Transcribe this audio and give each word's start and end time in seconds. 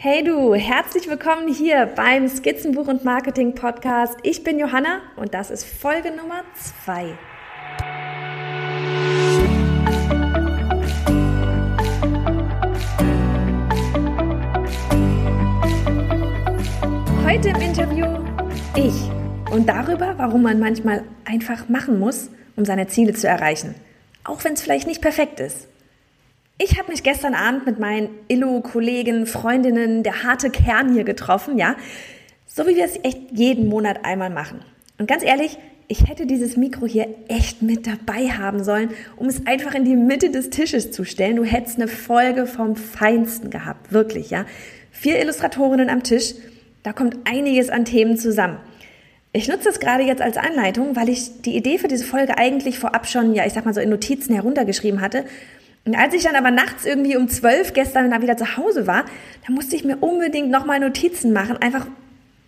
Hey 0.00 0.22
du, 0.22 0.54
herzlich 0.54 1.08
willkommen 1.08 1.52
hier 1.52 1.86
beim 1.86 2.28
Skizzenbuch 2.28 2.86
und 2.86 3.04
Marketing 3.04 3.56
Podcast. 3.56 4.16
Ich 4.22 4.44
bin 4.44 4.60
Johanna 4.60 5.00
und 5.16 5.34
das 5.34 5.50
ist 5.50 5.64
Folge 5.64 6.12
Nummer 6.12 6.44
zwei. 6.54 7.18
Heute 17.24 17.48
im 17.48 17.60
Interview 17.60 18.06
ich 18.76 18.94
und 19.52 19.68
darüber, 19.68 20.16
warum 20.16 20.42
man 20.42 20.60
manchmal 20.60 21.02
einfach 21.24 21.68
machen 21.68 21.98
muss, 21.98 22.30
um 22.54 22.64
seine 22.64 22.86
Ziele 22.86 23.14
zu 23.14 23.26
erreichen, 23.26 23.74
auch 24.22 24.44
wenn 24.44 24.52
es 24.52 24.62
vielleicht 24.62 24.86
nicht 24.86 25.02
perfekt 25.02 25.40
ist. 25.40 25.66
Ich 26.60 26.76
habe 26.76 26.90
mich 26.90 27.04
gestern 27.04 27.34
Abend 27.34 27.66
mit 27.66 27.78
meinen 27.78 28.10
Illo-Kollegen, 28.26 29.26
Freundinnen, 29.26 30.02
der 30.02 30.24
harte 30.24 30.50
Kern 30.50 30.92
hier 30.92 31.04
getroffen, 31.04 31.56
ja. 31.56 31.76
So 32.48 32.66
wie 32.66 32.74
wir 32.74 32.84
es 32.84 32.98
echt 33.04 33.30
jeden 33.30 33.68
Monat 33.68 34.04
einmal 34.04 34.30
machen. 34.30 34.62
Und 34.98 35.06
ganz 35.06 35.22
ehrlich, 35.22 35.56
ich 35.86 36.08
hätte 36.08 36.26
dieses 36.26 36.56
Mikro 36.56 36.84
hier 36.84 37.06
echt 37.28 37.62
mit 37.62 37.86
dabei 37.86 38.30
haben 38.30 38.64
sollen, 38.64 38.90
um 39.14 39.28
es 39.28 39.46
einfach 39.46 39.72
in 39.72 39.84
die 39.84 39.94
Mitte 39.94 40.30
des 40.30 40.50
Tisches 40.50 40.90
zu 40.90 41.04
stellen. 41.04 41.36
Du 41.36 41.44
hättest 41.44 41.76
eine 41.76 41.86
Folge 41.86 42.48
vom 42.48 42.74
Feinsten 42.74 43.50
gehabt, 43.50 43.92
wirklich, 43.92 44.30
ja. 44.30 44.44
Vier 44.90 45.20
Illustratorinnen 45.20 45.88
am 45.88 46.02
Tisch, 46.02 46.34
da 46.82 46.92
kommt 46.92 47.18
einiges 47.24 47.70
an 47.70 47.84
Themen 47.84 48.16
zusammen. 48.16 48.56
Ich 49.32 49.46
nutze 49.46 49.68
es 49.68 49.78
gerade 49.78 50.02
jetzt 50.02 50.22
als 50.22 50.36
Anleitung, 50.36 50.96
weil 50.96 51.08
ich 51.08 51.42
die 51.42 51.54
Idee 51.54 51.78
für 51.78 51.86
diese 51.86 52.04
Folge 52.04 52.36
eigentlich 52.36 52.80
vorab 52.80 53.06
schon, 53.06 53.32
ja, 53.32 53.46
ich 53.46 53.52
sag 53.52 53.64
mal 53.64 53.74
so 53.74 53.80
in 53.80 53.90
Notizen 53.90 54.34
heruntergeschrieben 54.34 55.00
hatte 55.00 55.24
und 55.88 55.96
als 55.96 56.12
ich 56.12 56.22
dann 56.22 56.36
aber 56.36 56.50
nachts 56.50 56.84
irgendwie 56.84 57.16
um 57.16 57.28
zwölf 57.28 57.72
gestern 57.72 58.10
dann 58.10 58.20
wieder 58.20 58.36
zu 58.36 58.58
Hause 58.58 58.86
war, 58.86 59.06
da 59.46 59.54
musste 59.54 59.74
ich 59.74 59.84
mir 59.84 59.96
unbedingt 59.96 60.50
nochmal 60.50 60.80
Notizen 60.80 61.32
machen. 61.32 61.56
Einfach 61.56 61.86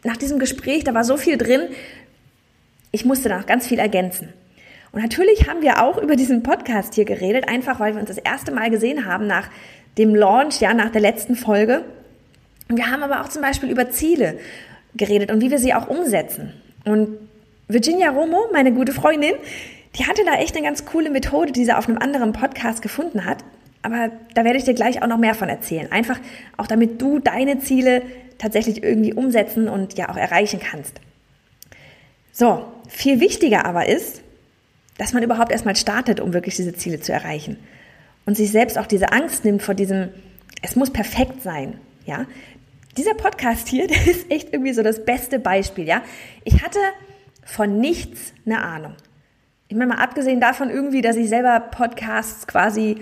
nach 0.05 0.19
diesem 0.19 0.39
Gespräch, 0.39 0.85
da 0.85 0.93
war 0.93 1.05
so 1.05 1.17
viel 1.17 1.39
drin. 1.39 1.63
Ich 2.93 3.07
musste 3.07 3.31
da 3.31 3.39
noch 3.39 3.47
ganz 3.47 3.67
viel 3.67 3.79
ergänzen. 3.79 4.29
Und 4.93 5.01
natürlich 5.01 5.49
haben 5.49 5.63
wir 5.63 5.83
auch 5.83 5.97
über 5.97 6.17
diesen 6.17 6.43
Podcast 6.43 6.95
hier 6.95 7.07
geredet, 7.07 7.49
einfach 7.49 7.81
weil 7.81 7.95
wir 7.95 8.01
uns 8.01 8.11
das 8.11 8.19
erste 8.19 8.53
Mal 8.53 8.69
gesehen 8.69 9.07
haben 9.07 9.27
nach 9.27 9.49
dem 9.97 10.15
Launch, 10.15 10.61
ja, 10.61 10.75
nach 10.75 10.91
der 10.91 11.01
letzten 11.01 11.35
Folge. 11.35 11.83
Und 12.69 12.77
wir 12.77 12.91
haben 12.91 13.03
aber 13.03 13.23
auch 13.23 13.29
zum 13.31 13.41
Beispiel 13.41 13.71
über 13.71 13.89
Ziele 13.89 14.39
geredet 14.95 15.31
und 15.31 15.41
wie 15.41 15.51
wir 15.51 15.59
sie 15.59 15.73
auch 15.73 15.89
umsetzen. 15.89 16.53
Und 16.85 17.17
Virginia 17.69 18.11
Romo, 18.11 18.51
meine 18.53 18.71
gute 18.75 18.93
Freundin, 18.93 19.37
die 19.97 20.07
hatte 20.07 20.25
da 20.25 20.35
echt 20.35 20.57
eine 20.57 20.65
ganz 20.65 20.85
coole 20.85 21.11
Methode, 21.11 21.53
die 21.53 21.65
sie 21.65 21.73
auf 21.73 21.89
einem 21.89 21.99
anderen 21.99 22.33
Podcast 22.33 22.83
gefunden 22.83 23.25
hat. 23.25 23.39
Aber 23.83 24.11
da 24.35 24.45
werde 24.45 24.59
ich 24.59 24.65
dir 24.65 24.75
gleich 24.75 25.03
auch 25.03 25.07
noch 25.07 25.19
mehr 25.19 25.35
von 25.35 25.49
erzählen. 25.49 25.91
Einfach 25.91 26.21
auch 26.57 26.67
damit 26.67 27.01
du 27.01 27.19
deine 27.19 27.59
Ziele 27.61 28.03
tatsächlich 28.39 28.83
irgendwie 28.83 29.13
umsetzen 29.13 29.69
und 29.69 29.97
ja 29.97 30.09
auch 30.09 30.17
erreichen 30.17 30.61
kannst. 30.61 31.01
So, 32.33 32.65
viel 32.89 33.21
wichtiger 33.21 33.65
aber 33.65 33.87
ist, 33.87 34.23
dass 34.99 35.13
man 35.13 35.23
überhaupt 35.23 35.51
erstmal 35.51 35.77
startet, 35.77 36.21
um 36.21 36.33
wirklich 36.33 36.57
diese 36.57 36.75
Ziele 36.75 37.01
zu 37.01 37.13
erreichen. 37.13 37.59
Und 38.27 38.37
sich 38.37 38.51
selbst 38.51 38.79
auch 38.79 38.87
diese 38.87 39.13
Angst 39.13 39.45
nimmt 39.45 39.63
vor 39.63 39.75
diesem, 39.75 40.11
es 40.63 40.77
muss 40.77 40.91
perfekt 40.91 41.43
sein. 41.43 41.79
Ja, 42.05 42.27
dieser 42.97 43.15
Podcast 43.15 43.69
hier, 43.69 43.87
der 43.89 44.07
ist 44.07 44.31
echt 44.31 44.53
irgendwie 44.53 44.73
so 44.73 44.83
das 44.83 45.05
beste 45.05 45.39
Beispiel. 45.39 45.87
Ja, 45.87 46.03
ich 46.45 46.63
hatte 46.63 46.79
von 47.45 47.81
nichts 47.81 48.33
eine 48.45 48.63
Ahnung. 48.63 48.95
Ich 49.71 49.77
meine 49.77 49.95
mal 49.95 50.03
abgesehen 50.03 50.41
davon 50.41 50.69
irgendwie, 50.69 51.01
dass 51.01 51.15
ich 51.15 51.29
selber 51.29 51.61
Podcasts 51.61 52.49
quasi 52.49 52.97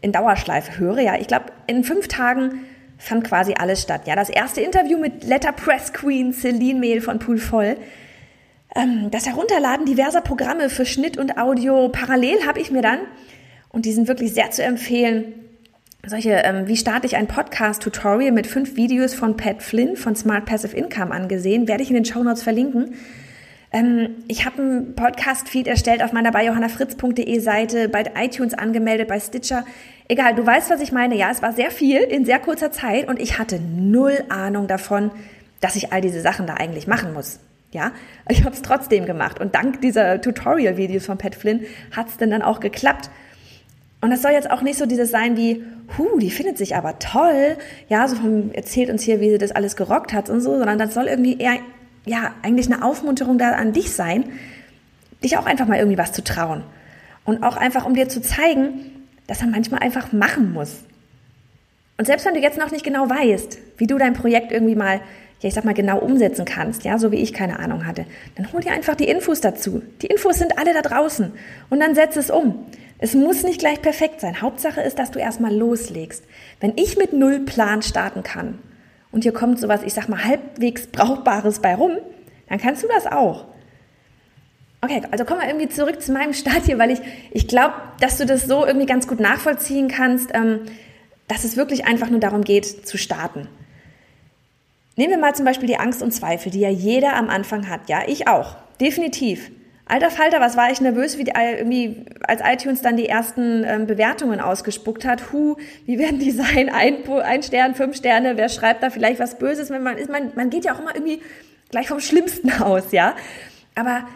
in 0.00 0.10
Dauerschleife 0.10 0.78
höre. 0.78 1.00
Ja, 1.00 1.16
ich 1.20 1.26
glaube, 1.26 1.52
in 1.66 1.84
fünf 1.84 2.08
Tagen 2.08 2.64
fand 2.96 3.24
quasi 3.24 3.52
alles 3.58 3.82
statt. 3.82 4.06
Ja, 4.06 4.16
das 4.16 4.30
erste 4.30 4.62
Interview 4.62 4.98
mit 4.98 5.22
Letterpress 5.22 5.92
Queen 5.92 6.32
Celine 6.32 6.80
Mehl 6.80 7.02
von 7.02 7.18
Pool 7.18 7.36
Voll. 7.36 7.76
Ähm, 8.74 9.10
das 9.10 9.26
Herunterladen 9.26 9.84
diverser 9.84 10.22
Programme 10.22 10.70
für 10.70 10.86
Schnitt 10.86 11.18
und 11.18 11.36
Audio 11.36 11.90
parallel 11.90 12.46
habe 12.46 12.58
ich 12.58 12.70
mir 12.70 12.80
dann, 12.80 13.00
und 13.68 13.84
die 13.84 13.92
sind 13.92 14.08
wirklich 14.08 14.32
sehr 14.32 14.50
zu 14.50 14.62
empfehlen, 14.62 15.34
solche, 16.06 16.30
ähm, 16.30 16.68
wie 16.68 16.78
starte 16.78 17.06
ich 17.06 17.16
ein 17.16 17.26
Podcast-Tutorial 17.26 18.32
mit 18.32 18.46
fünf 18.46 18.76
Videos 18.76 19.12
von 19.12 19.36
Pat 19.36 19.62
Flynn 19.62 19.94
von 19.94 20.16
Smart 20.16 20.46
Passive 20.46 20.74
Income 20.74 21.12
angesehen, 21.12 21.68
werde 21.68 21.82
ich 21.82 21.90
in 21.90 21.96
den 21.96 22.06
Show 22.06 22.22
Notes 22.22 22.42
verlinken. 22.42 22.94
Ähm, 23.74 24.10
ich 24.28 24.46
habe 24.46 24.62
einen 24.62 24.94
Podcast-Feed 24.94 25.66
erstellt 25.66 26.02
auf 26.02 26.12
meiner 26.12 26.30
bei 26.30 26.46
johannafritz.de 26.46 27.38
Seite, 27.40 27.88
bei 27.88 28.04
iTunes 28.16 28.54
angemeldet, 28.54 29.08
bei 29.08 29.18
Stitcher. 29.18 29.64
Egal, 30.06 30.36
du 30.36 30.46
weißt, 30.46 30.70
was 30.70 30.80
ich 30.80 30.92
meine. 30.92 31.16
Ja, 31.16 31.30
es 31.32 31.42
war 31.42 31.52
sehr 31.52 31.72
viel 31.72 31.98
in 31.98 32.24
sehr 32.24 32.38
kurzer 32.38 32.70
Zeit 32.70 33.08
und 33.08 33.20
ich 33.20 33.36
hatte 33.36 33.58
null 33.58 34.22
Ahnung 34.28 34.68
davon, 34.68 35.10
dass 35.60 35.74
ich 35.74 35.92
all 35.92 36.00
diese 36.00 36.20
Sachen 36.20 36.46
da 36.46 36.54
eigentlich 36.54 36.86
machen 36.86 37.12
muss. 37.12 37.40
Ja, 37.72 37.90
ich 38.28 38.44
habe 38.44 38.54
es 38.54 38.62
trotzdem 38.62 39.06
gemacht 39.06 39.40
und 39.40 39.56
dank 39.56 39.80
dieser 39.80 40.20
Tutorial-Videos 40.20 41.06
von 41.06 41.18
Pat 41.18 41.34
Flynn 41.34 41.66
hat 41.90 42.06
es 42.06 42.16
denn 42.16 42.30
dann 42.30 42.42
auch 42.42 42.60
geklappt. 42.60 43.10
Und 44.00 44.10
das 44.10 44.22
soll 44.22 44.30
jetzt 44.30 44.50
auch 44.52 44.62
nicht 44.62 44.78
so 44.78 44.86
dieses 44.86 45.10
sein 45.10 45.36
wie, 45.36 45.64
hu, 45.98 46.20
die 46.20 46.30
findet 46.30 46.58
sich 46.58 46.76
aber 46.76 47.00
toll, 47.00 47.56
ja, 47.88 48.06
so 48.06 48.14
vom, 48.14 48.52
erzählt 48.52 48.90
uns 48.90 49.02
hier, 49.02 49.20
wie 49.20 49.30
sie 49.30 49.38
das 49.38 49.50
alles 49.50 49.74
gerockt 49.74 50.12
hat 50.12 50.30
und 50.30 50.40
so, 50.40 50.56
sondern 50.58 50.78
das 50.78 50.94
soll 50.94 51.06
irgendwie 51.06 51.38
eher 51.38 51.58
ja, 52.04 52.34
eigentlich 52.42 52.70
eine 52.70 52.84
Aufmunterung 52.84 53.38
da 53.38 53.52
an 53.52 53.72
dich 53.72 53.92
sein, 53.92 54.24
dich 55.22 55.36
auch 55.38 55.46
einfach 55.46 55.66
mal 55.66 55.78
irgendwie 55.78 55.98
was 55.98 56.12
zu 56.12 56.22
trauen. 56.22 56.62
Und 57.24 57.42
auch 57.42 57.56
einfach, 57.56 57.86
um 57.86 57.94
dir 57.94 58.08
zu 58.08 58.20
zeigen, 58.20 59.06
dass 59.26 59.40
man 59.40 59.52
manchmal 59.52 59.80
einfach 59.80 60.12
machen 60.12 60.52
muss. 60.52 60.84
Und 61.96 62.06
selbst 62.06 62.26
wenn 62.26 62.34
du 62.34 62.40
jetzt 62.40 62.58
noch 62.58 62.70
nicht 62.70 62.84
genau 62.84 63.08
weißt, 63.08 63.58
wie 63.78 63.86
du 63.86 63.96
dein 63.96 64.14
Projekt 64.14 64.52
irgendwie 64.52 64.74
mal, 64.74 65.00
ja, 65.40 65.48
ich 65.48 65.54
sag 65.54 65.64
mal, 65.64 65.74
genau 65.74 65.98
umsetzen 65.98 66.44
kannst, 66.44 66.84
ja, 66.84 66.98
so 66.98 67.12
wie 67.12 67.16
ich 67.16 67.32
keine 67.32 67.58
Ahnung 67.58 67.86
hatte, 67.86 68.04
dann 68.36 68.52
hol 68.52 68.60
dir 68.60 68.72
einfach 68.72 68.94
die 68.96 69.08
Infos 69.08 69.40
dazu. 69.40 69.82
Die 70.02 70.06
Infos 70.06 70.36
sind 70.36 70.58
alle 70.58 70.74
da 70.74 70.82
draußen. 70.82 71.32
Und 71.70 71.80
dann 71.80 71.94
setz 71.94 72.16
es 72.16 72.30
um. 72.30 72.66
Es 72.98 73.14
muss 73.14 73.42
nicht 73.42 73.60
gleich 73.60 73.80
perfekt 73.80 74.20
sein. 74.20 74.40
Hauptsache 74.40 74.80
ist, 74.80 74.98
dass 74.98 75.10
du 75.10 75.18
erstmal 75.18 75.54
loslegst. 75.54 76.24
Wenn 76.60 76.72
ich 76.76 76.96
mit 76.96 77.12
null 77.12 77.40
Plan 77.40 77.82
starten 77.82 78.22
kann, 78.22 78.58
und 79.14 79.22
hier 79.22 79.32
kommt 79.32 79.60
sowas, 79.60 79.82
ich 79.84 79.94
sag 79.94 80.08
mal, 80.08 80.24
halbwegs 80.24 80.88
Brauchbares 80.88 81.60
bei 81.60 81.76
rum, 81.76 81.92
dann 82.48 82.58
kannst 82.58 82.82
du 82.82 82.88
das 82.88 83.06
auch. 83.06 83.44
Okay, 84.80 85.02
also 85.12 85.24
kommen 85.24 85.40
wir 85.40 85.46
irgendwie 85.46 85.68
zurück 85.68 86.02
zu 86.02 86.12
meinem 86.12 86.34
Start 86.34 86.64
hier, 86.64 86.80
weil 86.80 86.90
ich, 86.90 86.98
ich 87.30 87.46
glaube, 87.46 87.74
dass 88.00 88.18
du 88.18 88.26
das 88.26 88.44
so 88.44 88.66
irgendwie 88.66 88.86
ganz 88.86 89.06
gut 89.06 89.20
nachvollziehen 89.20 89.86
kannst, 89.86 90.30
ähm, 90.34 90.62
dass 91.28 91.44
es 91.44 91.56
wirklich 91.56 91.86
einfach 91.86 92.10
nur 92.10 92.18
darum 92.18 92.42
geht, 92.42 92.66
zu 92.66 92.98
starten. 92.98 93.46
Nehmen 94.96 95.12
wir 95.12 95.18
mal 95.18 95.34
zum 95.34 95.44
Beispiel 95.44 95.68
die 95.68 95.78
Angst 95.78 96.02
und 96.02 96.10
Zweifel, 96.10 96.50
die 96.50 96.60
ja 96.60 96.68
jeder 96.68 97.14
am 97.14 97.30
Anfang 97.30 97.68
hat. 97.68 97.88
Ja, 97.88 98.02
ich 98.06 98.26
auch. 98.26 98.56
Definitiv. 98.80 99.52
Alter 99.86 100.10
Falter, 100.10 100.40
was 100.40 100.56
war 100.56 100.70
ich 100.70 100.80
nervös, 100.80 101.18
wie 101.18 101.24
die, 101.24 101.32
irgendwie, 101.34 102.06
als 102.26 102.40
iTunes 102.42 102.80
dann 102.80 102.96
die 102.96 103.06
ersten 103.06 103.64
ähm, 103.64 103.86
Bewertungen 103.86 104.40
ausgespuckt 104.40 105.04
hat. 105.04 105.32
Hu, 105.32 105.56
wie 105.84 105.98
werden 105.98 106.18
die 106.18 106.30
sein? 106.30 106.70
Ein, 106.70 107.06
ein 107.22 107.42
Stern, 107.42 107.74
fünf 107.74 107.96
Sterne, 107.96 108.36
wer 108.36 108.48
schreibt 108.48 108.82
da 108.82 108.88
vielleicht 108.88 109.20
was 109.20 109.38
Böses? 109.38 109.68
Wenn 109.68 109.82
man, 109.82 109.98
ist, 109.98 110.10
man, 110.10 110.32
man 110.36 110.48
geht 110.48 110.64
ja 110.64 110.74
auch 110.74 110.80
immer 110.80 110.94
irgendwie 110.94 111.20
gleich 111.70 111.88
vom 111.88 112.00
Schlimmsten 112.00 112.50
aus, 112.62 112.92
ja. 112.92 113.14
Aber 113.74 114.06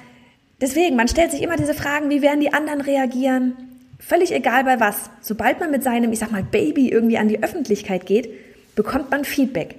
deswegen, 0.60 0.96
man 0.96 1.08
stellt 1.08 1.32
sich 1.32 1.42
immer 1.42 1.56
diese 1.56 1.74
Fragen, 1.74 2.08
wie 2.08 2.22
werden 2.22 2.40
die 2.40 2.52
anderen 2.54 2.80
reagieren? 2.80 3.56
Völlig 3.98 4.32
egal 4.32 4.64
bei 4.64 4.80
was. 4.80 5.10
Sobald 5.20 5.60
man 5.60 5.70
mit 5.70 5.82
seinem, 5.82 6.12
ich 6.12 6.20
sag 6.20 6.30
mal, 6.30 6.42
Baby 6.42 6.88
irgendwie 6.88 7.18
an 7.18 7.28
die 7.28 7.42
Öffentlichkeit 7.42 8.06
geht, 8.06 8.30
bekommt 8.74 9.10
man 9.10 9.24
Feedback. 9.24 9.74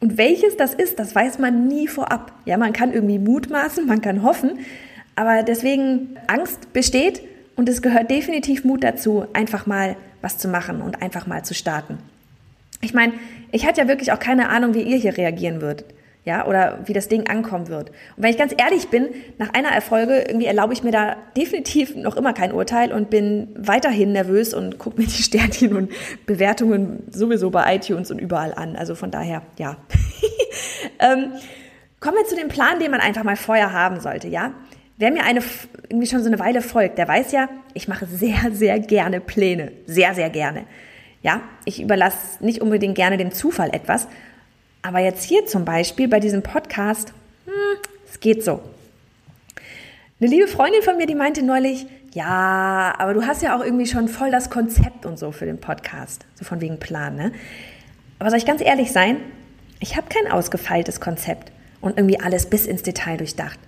Und 0.00 0.18
welches 0.18 0.58
das 0.58 0.74
ist, 0.74 0.98
das 0.98 1.14
weiß 1.14 1.38
man 1.38 1.66
nie 1.66 1.88
vorab. 1.88 2.32
Ja, 2.44 2.58
man 2.58 2.74
kann 2.74 2.92
irgendwie 2.92 3.18
mutmaßen, 3.18 3.86
man 3.86 4.02
kann 4.02 4.22
hoffen, 4.22 4.58
aber 5.16 5.42
deswegen, 5.42 6.16
Angst 6.26 6.72
besteht 6.72 7.22
und 7.56 7.68
es 7.68 7.82
gehört 7.82 8.10
definitiv 8.10 8.64
Mut 8.64 8.82
dazu, 8.82 9.26
einfach 9.32 9.66
mal 9.66 9.96
was 10.20 10.38
zu 10.38 10.48
machen 10.48 10.80
und 10.80 11.02
einfach 11.02 11.26
mal 11.26 11.44
zu 11.44 11.54
starten. 11.54 11.98
Ich 12.80 12.94
meine, 12.94 13.12
ich 13.52 13.66
hatte 13.66 13.80
ja 13.80 13.88
wirklich 13.88 14.12
auch 14.12 14.18
keine 14.18 14.48
Ahnung, 14.48 14.74
wie 14.74 14.82
ihr 14.82 14.96
hier 14.96 15.16
reagieren 15.16 15.60
würdet. 15.60 15.86
Ja, 16.26 16.46
oder 16.46 16.78
wie 16.86 16.94
das 16.94 17.08
Ding 17.08 17.28
ankommen 17.28 17.68
wird. 17.68 17.90
Und 18.16 18.22
wenn 18.22 18.30
ich 18.30 18.38
ganz 18.38 18.54
ehrlich 18.56 18.88
bin, 18.88 19.10
nach 19.36 19.52
einer 19.52 19.68
Erfolge 19.68 20.24
irgendwie 20.26 20.46
erlaube 20.46 20.72
ich 20.72 20.82
mir 20.82 20.90
da 20.90 21.16
definitiv 21.36 21.94
noch 21.96 22.16
immer 22.16 22.32
kein 22.32 22.50
Urteil 22.50 22.94
und 22.94 23.10
bin 23.10 23.48
weiterhin 23.58 24.12
nervös 24.12 24.54
und 24.54 24.78
gucke 24.78 24.98
mir 24.98 25.06
die 25.06 25.22
Sternchen 25.22 25.76
und 25.76 25.92
Bewertungen 26.24 27.02
sowieso 27.10 27.50
bei 27.50 27.76
iTunes 27.76 28.10
und 28.10 28.18
überall 28.20 28.54
an. 28.54 28.74
Also 28.74 28.94
von 28.94 29.10
daher, 29.10 29.42
ja. 29.58 29.76
ähm, 30.98 31.32
kommen 32.00 32.16
wir 32.16 32.24
zu 32.24 32.36
dem 32.36 32.48
Plan, 32.48 32.78
den 32.80 32.90
man 32.90 33.00
einfach 33.00 33.22
mal 33.22 33.36
vorher 33.36 33.74
haben 33.74 34.00
sollte, 34.00 34.28
ja? 34.28 34.54
Wer 34.96 35.10
mir 35.10 35.24
eine, 35.24 35.42
irgendwie 35.88 36.06
schon 36.06 36.22
so 36.22 36.28
eine 36.28 36.38
Weile 36.38 36.62
folgt, 36.62 36.98
der 36.98 37.08
weiß 37.08 37.32
ja, 37.32 37.48
ich 37.72 37.88
mache 37.88 38.06
sehr, 38.06 38.52
sehr 38.52 38.78
gerne 38.78 39.20
Pläne. 39.20 39.72
Sehr, 39.86 40.14
sehr 40.14 40.30
gerne. 40.30 40.64
Ja, 41.22 41.40
ich 41.64 41.82
überlasse 41.82 42.44
nicht 42.44 42.60
unbedingt 42.60 42.94
gerne 42.94 43.16
dem 43.16 43.32
Zufall 43.32 43.70
etwas. 43.74 44.06
Aber 44.82 45.00
jetzt 45.00 45.24
hier 45.24 45.46
zum 45.46 45.64
Beispiel 45.64 46.06
bei 46.06 46.20
diesem 46.20 46.42
Podcast, 46.42 47.12
hm, 47.46 47.52
es 48.08 48.20
geht 48.20 48.44
so. 48.44 48.60
Eine 50.20 50.30
liebe 50.30 50.46
Freundin 50.46 50.82
von 50.82 50.96
mir, 50.96 51.06
die 51.06 51.16
meinte 51.16 51.42
neulich, 51.42 51.86
ja, 52.12 52.94
aber 52.98 53.14
du 53.14 53.26
hast 53.26 53.42
ja 53.42 53.56
auch 53.56 53.64
irgendwie 53.64 53.86
schon 53.86 54.06
voll 54.06 54.30
das 54.30 54.48
Konzept 54.48 55.06
und 55.06 55.18
so 55.18 55.32
für 55.32 55.46
den 55.46 55.58
Podcast. 55.58 56.24
So 56.36 56.44
von 56.44 56.60
wegen 56.60 56.78
Plan, 56.78 57.16
ne? 57.16 57.32
Aber 58.20 58.30
soll 58.30 58.38
ich 58.38 58.46
ganz 58.46 58.60
ehrlich 58.60 58.92
sein? 58.92 59.16
Ich 59.80 59.96
habe 59.96 60.06
kein 60.08 60.30
ausgefeiltes 60.30 61.00
Konzept 61.00 61.50
und 61.80 61.98
irgendwie 61.98 62.20
alles 62.20 62.46
bis 62.48 62.66
ins 62.66 62.82
Detail 62.82 63.16
durchdacht. 63.16 63.58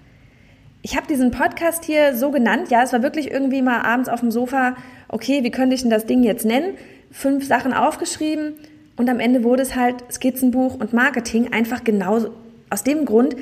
Ich 0.88 0.96
habe 0.96 1.08
diesen 1.08 1.32
Podcast 1.32 1.84
hier 1.84 2.16
so 2.16 2.30
genannt, 2.30 2.70
ja, 2.70 2.84
es 2.84 2.92
war 2.92 3.02
wirklich 3.02 3.28
irgendwie 3.32 3.60
mal 3.60 3.80
abends 3.80 4.08
auf 4.08 4.20
dem 4.20 4.30
Sofa, 4.30 4.76
okay, 5.08 5.42
wie 5.42 5.50
könnte 5.50 5.74
ich 5.74 5.82
denn 5.82 5.90
das 5.90 6.06
Ding 6.06 6.22
jetzt 6.22 6.44
nennen? 6.44 6.74
Fünf 7.10 7.44
Sachen 7.44 7.72
aufgeschrieben 7.72 8.54
und 8.96 9.10
am 9.10 9.18
Ende 9.18 9.42
wurde 9.42 9.64
es 9.64 9.74
halt 9.74 9.96
Skizzenbuch 10.12 10.78
und 10.78 10.92
Marketing, 10.92 11.52
einfach 11.52 11.82
genau 11.82 12.26
aus 12.70 12.84
dem 12.84 13.04
Grund, 13.04 13.34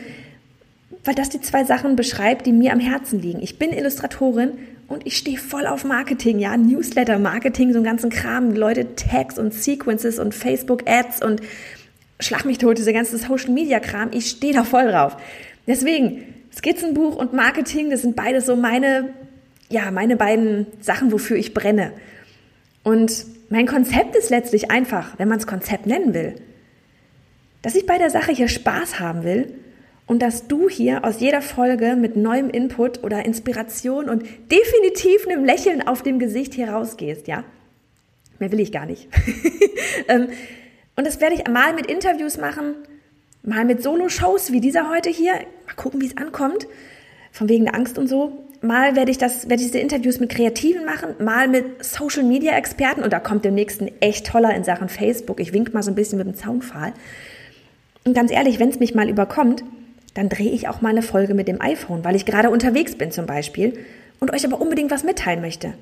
weil 1.04 1.14
das 1.14 1.28
die 1.28 1.42
zwei 1.42 1.64
Sachen 1.64 1.96
beschreibt, 1.96 2.46
die 2.46 2.52
mir 2.52 2.72
am 2.72 2.80
Herzen 2.80 3.20
liegen. 3.20 3.42
Ich 3.42 3.58
bin 3.58 3.74
Illustratorin 3.74 4.52
und 4.88 5.06
ich 5.06 5.18
stehe 5.18 5.36
voll 5.36 5.66
auf 5.66 5.84
Marketing, 5.84 6.38
ja, 6.38 6.56
Newsletter, 6.56 7.18
Marketing, 7.18 7.72
so 7.72 7.76
einen 7.76 7.84
ganzen 7.84 8.08
Kram, 8.08 8.54
Leute, 8.54 8.96
Tags 8.96 9.38
und 9.38 9.52
Sequences 9.52 10.18
und 10.18 10.34
Facebook-Ads 10.34 11.22
und 11.22 11.42
schlag 12.20 12.46
mich 12.46 12.56
tot, 12.56 12.78
diese 12.78 12.94
ganze 12.94 13.18
Social-Media-Kram, 13.18 14.12
ich 14.14 14.30
stehe 14.30 14.54
da 14.54 14.64
voll 14.64 14.86
drauf. 14.86 15.18
Deswegen, 15.66 16.33
Skizzenbuch 16.56 17.16
und 17.16 17.32
Marketing, 17.32 17.90
das 17.90 18.02
sind 18.02 18.16
beides 18.16 18.46
so 18.46 18.56
meine, 18.56 19.10
ja, 19.68 19.90
meine 19.90 20.16
beiden 20.16 20.66
Sachen, 20.80 21.12
wofür 21.12 21.36
ich 21.36 21.54
brenne. 21.54 21.92
Und 22.82 23.26
mein 23.48 23.66
Konzept 23.66 24.16
ist 24.16 24.30
letztlich 24.30 24.70
einfach, 24.70 25.18
wenn 25.18 25.28
man 25.28 25.38
es 25.38 25.46
Konzept 25.46 25.86
nennen 25.86 26.14
will, 26.14 26.34
dass 27.62 27.74
ich 27.74 27.86
bei 27.86 27.98
der 27.98 28.10
Sache 28.10 28.32
hier 28.32 28.48
Spaß 28.48 29.00
haben 29.00 29.24
will 29.24 29.54
und 30.06 30.20
dass 30.20 30.48
du 30.48 30.68
hier 30.68 31.04
aus 31.04 31.20
jeder 31.20 31.40
Folge 31.40 31.96
mit 31.96 32.16
neuem 32.16 32.50
Input 32.50 33.02
oder 33.02 33.24
Inspiration 33.24 34.08
und 34.08 34.22
definitiv 34.50 35.26
einem 35.26 35.44
Lächeln 35.44 35.86
auf 35.86 36.02
dem 36.02 36.18
Gesicht 36.18 36.54
hier 36.54 36.68
rausgehst, 36.68 37.26
ja? 37.26 37.44
Mehr 38.38 38.52
will 38.52 38.60
ich 38.60 38.72
gar 38.72 38.86
nicht. 38.86 39.08
Ähm, 40.08 40.28
und 40.96 41.06
das 41.06 41.20
werde 41.20 41.36
ich 41.36 41.48
mal 41.48 41.72
mit 41.72 41.86
Interviews 41.86 42.36
machen, 42.36 42.74
mal 43.44 43.64
mit 43.64 43.82
Solo-Shows 43.82 44.52
wie 44.52 44.60
dieser 44.60 44.90
heute 44.90 45.10
hier. 45.10 45.34
Mal 45.66 45.74
gucken, 45.76 46.00
wie 46.00 46.06
es 46.06 46.16
ankommt. 46.16 46.66
Von 47.30 47.48
wegen 47.48 47.64
der 47.64 47.74
Angst 47.74 47.98
und 47.98 48.08
so. 48.08 48.44
Mal 48.60 48.96
werde 48.96 49.10
ich 49.10 49.18
das, 49.18 49.48
werde 49.48 49.62
diese 49.62 49.78
Interviews 49.78 50.20
mit 50.20 50.30
Kreativen 50.30 50.86
machen, 50.86 51.10
mal 51.22 51.48
mit 51.48 51.84
Social-Media-Experten 51.84 53.02
und 53.02 53.12
da 53.12 53.20
kommt 53.20 53.44
demnächst 53.44 53.82
ein 53.82 53.90
echt 54.00 54.26
toller 54.26 54.54
in 54.54 54.64
Sachen 54.64 54.88
Facebook. 54.88 55.38
Ich 55.38 55.52
wink 55.52 55.74
mal 55.74 55.82
so 55.82 55.90
ein 55.90 55.94
bisschen 55.94 56.16
mit 56.16 56.26
dem 56.26 56.34
Zaunpfahl. 56.34 56.94
Und 58.04 58.14
ganz 58.14 58.30
ehrlich, 58.30 58.58
wenn 58.60 58.70
es 58.70 58.80
mich 58.80 58.94
mal 58.94 59.10
überkommt, 59.10 59.64
dann 60.14 60.30
drehe 60.30 60.50
ich 60.50 60.68
auch 60.68 60.80
mal 60.80 60.90
eine 60.90 61.02
Folge 61.02 61.34
mit 61.34 61.48
dem 61.48 61.60
iPhone, 61.60 62.04
weil 62.04 62.16
ich 62.16 62.24
gerade 62.24 62.48
unterwegs 62.48 62.94
bin 62.94 63.10
zum 63.10 63.26
Beispiel 63.26 63.78
und 64.20 64.32
euch 64.32 64.46
aber 64.46 64.60
unbedingt 64.60 64.90
was 64.90 65.04
mitteilen 65.04 65.42
möchte. 65.42 65.74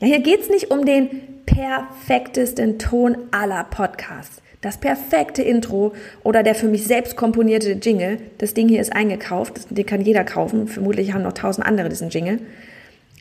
Ja, 0.00 0.06
hier 0.06 0.20
geht's 0.20 0.48
nicht 0.48 0.70
um 0.70 0.84
den 0.84 1.10
perfektesten 1.46 2.78
Ton 2.78 3.16
aller 3.30 3.64
Podcasts. 3.64 4.42
Das 4.60 4.76
perfekte 4.76 5.42
Intro 5.42 5.94
oder 6.22 6.42
der 6.42 6.54
für 6.54 6.68
mich 6.68 6.84
selbst 6.84 7.16
komponierte 7.16 7.72
Jingle. 7.72 8.18
Das 8.38 8.52
Ding 8.52 8.68
hier 8.68 8.80
ist 8.80 8.92
eingekauft, 8.92 9.66
den 9.70 9.86
kann 9.86 10.02
jeder 10.02 10.24
kaufen. 10.24 10.68
Vermutlich 10.68 11.12
haben 11.12 11.22
noch 11.22 11.32
tausend 11.32 11.66
andere 11.66 11.88
diesen 11.88 12.10
Jingle. 12.10 12.40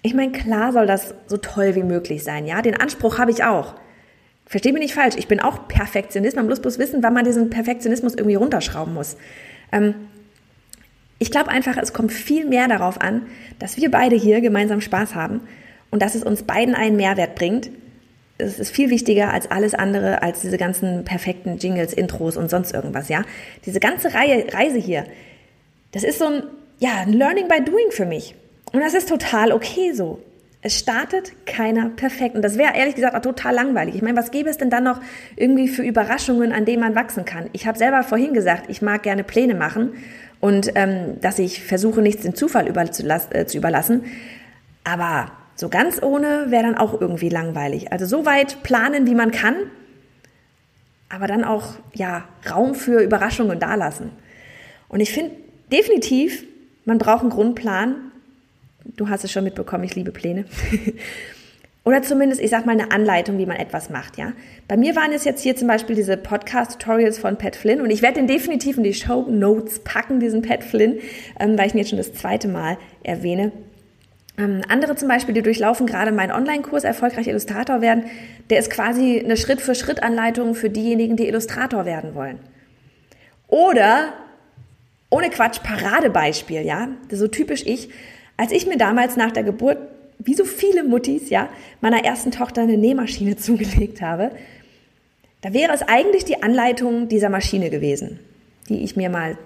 Ich 0.02 0.14
meine, 0.14 0.32
klar 0.32 0.74
soll 0.74 0.86
das 0.86 1.14
so 1.28 1.38
toll 1.38 1.76
wie 1.76 1.84
möglich 1.84 2.24
sein, 2.24 2.46
ja? 2.46 2.62
Den 2.62 2.76
Anspruch 2.80 3.18
habe 3.18 3.32
ich 3.32 3.44
auch. 3.44 3.76
Versteh 4.46 4.72
mich 4.72 4.82
nicht 4.82 4.96
falsch, 4.96 5.16
ich 5.18 5.28
bin 5.28 5.40
auch 5.40 5.68
Perfektionist. 5.68 6.36
Man 6.36 6.48
muss 6.48 6.60
bloß 6.60 6.80
wissen, 6.80 7.04
wann 7.04 7.14
man 7.14 7.24
diesen 7.24 7.50
Perfektionismus 7.50 8.16
irgendwie 8.16 8.36
runterschrauben 8.36 8.94
muss. 8.94 9.16
Ähm, 9.72 9.94
ich 11.20 11.32
glaube 11.32 11.50
einfach, 11.50 11.78
es 11.78 11.94
kommt 11.94 12.12
viel 12.12 12.46
mehr 12.46 12.68
darauf 12.68 13.00
an, 13.00 13.28
dass 13.60 13.78
wir 13.78 13.92
beide 13.92 14.16
hier 14.16 14.42
gemeinsam 14.42 14.82
Spaß 14.82 15.16
haben 15.16 15.42
und 15.92 16.02
dass 16.02 16.16
es 16.16 16.24
uns 16.24 16.44
beiden 16.44 16.76
einen 16.76 16.96
Mehrwert 16.96 17.36
bringt. 17.36 17.70
Es 18.40 18.58
ist 18.58 18.72
viel 18.72 18.90
wichtiger 18.90 19.32
als 19.32 19.52
alles 19.52 19.76
andere, 19.76 20.24
als 20.24 20.42
diese 20.42 20.58
ganzen 20.58 21.04
perfekten 21.04 21.58
Jingles, 21.58 21.94
Intros 21.94 22.38
und 22.38 22.50
sonst 22.50 22.74
irgendwas, 22.74 23.10
ja. 23.10 23.24
Diese 23.66 23.80
ganze 23.80 24.14
Reihe, 24.14 24.52
Reise 24.52 24.80
hier, 24.80 25.06
das 25.92 26.04
ist 26.04 26.20
so 26.20 26.26
ein, 26.26 26.44
ja, 26.80 27.02
ein 27.02 27.14
Learning 27.14 27.48
by 27.48 27.64
Doing 27.64 27.92
für 27.92 28.06
mich. 28.06 28.36
Und 28.72 28.82
das 28.82 28.94
ist 28.94 29.10
total 29.10 29.52
okay 29.52 29.94
so. 29.94 30.20
Es 30.62 30.78
startet 30.78 31.46
keiner 31.46 31.90
perfekt. 31.90 32.36
Und 32.36 32.42
das 32.42 32.58
wäre 32.58 32.76
ehrlich 32.76 32.96
gesagt 32.96 33.16
auch 33.16 33.22
total 33.22 33.56
langweilig. 33.56 33.96
Ich 33.96 34.02
meine, 34.02 34.18
was 34.18 34.32
gäbe 34.32 34.50
es 34.50 34.58
denn 34.58 34.70
dann 34.70 34.84
noch 34.84 35.00
irgendwie 35.38 35.70
für 35.70 35.84
Überraschungen, 35.84 36.52
an 36.52 36.66
denen 36.66 36.82
man 36.82 36.96
wachsen 36.96 37.24
kann? 37.24 37.50
Ich 37.54 37.66
habe 37.66 37.78
selber 37.78 38.04
vorhin 38.04 38.34
gesagt, 38.34 38.66
ich 38.70 38.82
mag 38.82 39.04
gerne 39.04 39.24
Pläne 39.24 39.56
machen 39.56 39.94
und 40.42 40.72
ähm, 40.76 41.20
dass 41.22 41.40
ich 41.40 41.64
versuche, 41.64 42.02
nichts 42.02 42.24
dem 42.24 42.36
Zufall 42.36 42.68
über, 42.68 42.84
äh, 42.84 43.46
zu 43.46 43.58
überlassen. 43.58 44.04
Aber 44.84 45.32
so 45.60 45.68
ganz 45.68 46.02
ohne 46.02 46.52
wäre 46.52 46.64
dann 46.64 46.78
auch 46.78 47.02
irgendwie 47.02 47.28
langweilig. 47.28 47.92
Also 47.92 48.06
so 48.06 48.26
weit 48.26 48.64
planen, 48.64 49.08
wie 49.08 49.14
man 49.14 49.32
kann, 49.32 49.56
aber 51.10 51.28
dann 51.28 51.44
auch 51.44 51.74
ja 51.94 52.24
Raum 52.50 52.76
für 52.76 53.02
Überraschungen 53.02 53.60
dalassen. 53.60 54.12
Und 54.88 55.02
ich 55.02 55.12
finde 55.12 55.32
definitiv, 55.70 56.46
man 56.86 56.98
braucht 56.98 57.22
einen 57.22 57.30
Grundplan. 57.30 57.96
Du 58.86 59.10
hast 59.10 59.26
es 59.26 59.34
schon 59.34 59.44
mitbekommen, 59.44 59.84
ich 59.84 59.96
liebe 59.96 60.12
Pläne. 60.12 60.46
Oder 61.84 62.04
zumindest, 62.04 62.42
ich 62.42 62.52
sag 62.52 62.66
mal, 62.66 62.74
eine 62.74 62.92
Anleitung, 62.92 63.38
wie 63.38 63.46
man 63.46 63.58
etwas 63.58 63.90
macht, 63.90 64.18
ja. 64.18 64.32
Bei 64.70 64.78
mir 64.78 64.96
waren 64.96 65.12
es 65.12 65.26
jetzt 65.26 65.42
hier 65.42 65.58
zum 65.58 65.68
Beispiel 65.68 65.96
diese 65.96 66.16
Podcast-Tutorials 66.16 67.18
von 67.18 67.38
Pat 67.38 67.58
Flynn 67.58 67.82
und 67.82 67.90
ich 67.90 68.02
werde 68.02 68.16
den 68.16 68.28
definitiv 68.28 68.78
in 68.78 68.84
die 68.84 68.94
Show 68.94 69.26
Notes 69.30 69.80
packen, 69.80 70.22
diesen 70.22 70.42
Pat 70.42 70.64
Flynn, 70.64 71.00
ähm, 71.38 71.58
weil 71.58 71.68
ich 71.68 71.74
ihn 71.74 71.80
jetzt 71.80 71.90
schon 71.90 71.98
das 71.98 72.14
zweite 72.14 72.48
Mal 72.48 72.78
erwähne. 73.04 73.52
Ähm, 74.40 74.62
andere 74.70 74.96
zum 74.96 75.10
Beispiel, 75.10 75.34
die 75.34 75.42
durchlaufen 75.42 75.86
gerade 75.86 76.12
meinen 76.12 76.32
Online-Kurs 76.32 76.84
Erfolgreich 76.84 77.28
Illustrator 77.28 77.82
werden, 77.82 78.06
der 78.50 78.60
ist 78.60 78.70
quasi 78.70 79.20
eine 79.20 79.36
Schritt-für-Schritt-Anleitung 79.36 80.56
für 80.56 80.70
diejenigen, 80.70 81.18
die 81.18 81.28
Illustrator 81.28 81.86
werden 81.86 82.16
wollen. 82.16 82.40
Oder, 83.48 84.14
ohne 85.10 85.30
Quatsch, 85.30 85.62
Paradebeispiel, 85.62 86.62
ja, 86.62 86.88
so 87.12 87.28
typisch 87.28 87.64
ich, 87.66 87.90
als 88.38 88.52
ich 88.52 88.66
mir 88.66 88.78
damals 88.78 89.18
nach 89.18 89.32
der 89.32 89.44
Geburt 89.44 89.78
wie 90.20 90.36
so 90.36 90.46
viele 90.46 90.84
Muttis, 90.84 91.30
ja, 91.30 91.50
meiner 91.82 92.04
ersten 92.04 92.32
Tochter 92.32 92.62
eine 92.62 92.78
Nähmaschine 92.78 93.36
zugelegt 93.38 94.02
habe, 94.02 94.32
da 95.42 95.54
wäre 95.54 95.74
es 95.74 95.82
eigentlich 95.82 96.26
die 96.26 96.44
Anleitung 96.44 97.08
dieser 97.08 97.30
Maschine 97.30 97.70
gewesen, 97.70 98.20
die 98.68 98.84
ich 98.84 98.96
mir 98.96 99.10
mal, 99.10 99.38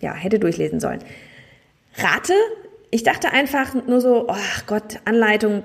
ja, 0.00 0.14
hätte 0.14 0.38
durchlesen 0.38 0.80
sollen. 0.80 1.00
Rate, 1.96 2.34
ich 2.94 3.02
dachte 3.02 3.32
einfach 3.32 3.74
nur 3.74 4.00
so, 4.00 4.26
ach 4.28 4.66
Gott, 4.66 5.00
Anleitung, 5.04 5.64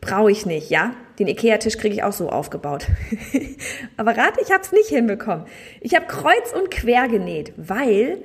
brauche 0.00 0.32
ich 0.32 0.44
nicht, 0.44 0.70
ja. 0.70 0.92
Den 1.20 1.28
Ikea-Tisch 1.28 1.78
kriege 1.78 1.94
ich 1.94 2.02
auch 2.02 2.12
so 2.12 2.30
aufgebaut. 2.30 2.88
Aber 3.96 4.16
rate, 4.16 4.40
ich 4.42 4.50
habe 4.50 4.64
es 4.64 4.72
nicht 4.72 4.88
hinbekommen. 4.88 5.46
Ich 5.80 5.94
habe 5.94 6.06
kreuz 6.06 6.52
und 6.52 6.72
quer 6.72 7.06
genäht, 7.06 7.52
weil 7.56 8.18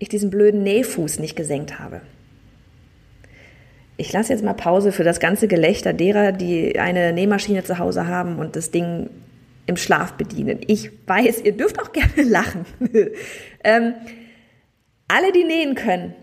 ich 0.00 0.08
diesen 0.08 0.28
blöden 0.28 0.64
Nähfuß 0.64 1.20
nicht 1.20 1.36
gesenkt 1.36 1.78
habe. 1.78 2.00
Ich 3.96 4.12
lasse 4.12 4.32
jetzt 4.32 4.42
mal 4.42 4.54
Pause 4.54 4.90
für 4.90 5.04
das 5.04 5.20
ganze 5.20 5.46
Gelächter 5.46 5.92
derer, 5.92 6.32
die 6.32 6.80
eine 6.80 7.12
Nähmaschine 7.12 7.62
zu 7.62 7.78
Hause 7.78 8.08
haben 8.08 8.40
und 8.40 8.56
das 8.56 8.72
Ding 8.72 9.08
im 9.66 9.76
Schlaf 9.76 10.14
bedienen. 10.14 10.62
Ich 10.66 10.90
weiß, 11.06 11.42
ihr 11.42 11.56
dürft 11.56 11.80
auch 11.80 11.92
gerne 11.92 12.22
lachen. 12.28 12.66
ähm, 13.62 13.94
alle, 15.06 15.30
die 15.30 15.44
nähen 15.44 15.76
können, 15.76 16.16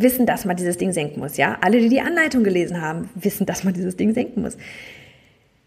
wissen, 0.00 0.26
dass 0.26 0.44
man 0.44 0.56
dieses 0.56 0.78
Ding 0.78 0.92
senken 0.92 1.20
muss. 1.20 1.36
Ja, 1.36 1.58
alle, 1.60 1.80
die 1.80 1.88
die 1.88 2.00
Anleitung 2.00 2.44
gelesen 2.44 2.80
haben, 2.80 3.10
wissen, 3.14 3.46
dass 3.46 3.64
man 3.64 3.74
dieses 3.74 3.96
Ding 3.96 4.14
senken 4.14 4.42
muss. 4.42 4.56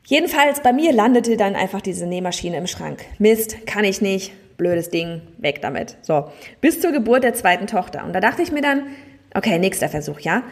Jedenfalls 0.05 0.61
bei 0.61 0.73
mir 0.73 0.91
landete 0.91 1.37
dann 1.37 1.55
einfach 1.55 1.81
diese 1.81 2.05
Nähmaschine 2.05 2.57
im 2.57 2.67
Schrank. 2.67 3.05
Mist, 3.19 3.65
kann 3.65 3.83
ich 3.83 4.01
nicht, 4.01 4.33
blödes 4.57 4.89
Ding, 4.89 5.21
weg 5.37 5.61
damit. 5.61 5.97
So, 6.01 6.29
bis 6.59 6.81
zur 6.81 6.91
Geburt 6.91 7.23
der 7.23 7.33
zweiten 7.33 7.67
Tochter. 7.67 8.03
Und 8.03 8.13
da 8.13 8.19
dachte 8.19 8.41
ich 8.41 8.51
mir 8.51 8.61
dann, 8.61 8.83
Okay, 9.33 9.59
nächster 9.59 9.89
Versuch, 9.89 10.19
ja. 10.19 10.43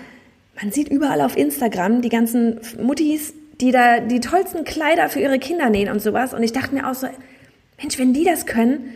Man 0.62 0.71
sieht 0.71 0.89
überall 0.89 1.21
auf 1.21 1.38
Instagram 1.38 2.01
die 2.01 2.09
ganzen 2.09 2.59
Muttis, 2.81 3.33
die 3.59 3.71
da 3.71 4.00
die 4.00 4.19
tollsten 4.19 4.63
Kleider 4.63 5.09
für 5.09 5.19
ihre 5.19 5.39
Kinder 5.39 5.69
nähen 5.69 5.89
und 5.89 6.01
sowas. 6.01 6.33
Und 6.33 6.43
ich 6.43 6.53
dachte 6.53 6.74
mir 6.74 6.89
auch 6.89 6.93
so, 6.93 7.07
Mensch, 7.81 8.00
wenn 8.00 8.13
die 8.13 8.24
das 8.24 8.45
können, 8.45 8.93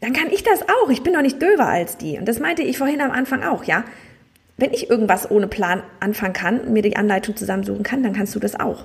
dann 0.00 0.12
kann 0.12 0.30
ich 0.30 0.42
das 0.42 0.62
auch. 0.62 0.90
Ich 0.90 1.02
bin 1.02 1.12
doch 1.12 1.22
nicht 1.22 1.42
döver 1.42 1.66
als 1.66 1.98
die. 1.98 2.18
Und 2.18 2.26
das 2.26 2.38
meinte 2.38 2.62
ich 2.62 2.78
vorhin 2.78 3.00
am 3.00 3.10
Anfang 3.10 3.42
auch, 3.42 3.64
ja. 3.64 3.84
Wenn 4.58 4.72
ich 4.72 4.90
irgendwas 4.90 5.30
ohne 5.30 5.46
Plan 5.46 5.82
anfangen 6.00 6.34
kann 6.34 6.60
und 6.60 6.72
mir 6.72 6.82
die 6.82 6.96
Anleitung 6.96 7.36
zusammensuchen 7.36 7.84
kann, 7.84 8.02
dann 8.02 8.12
kannst 8.12 8.34
du 8.34 8.40
das 8.40 8.58
auch. 8.58 8.84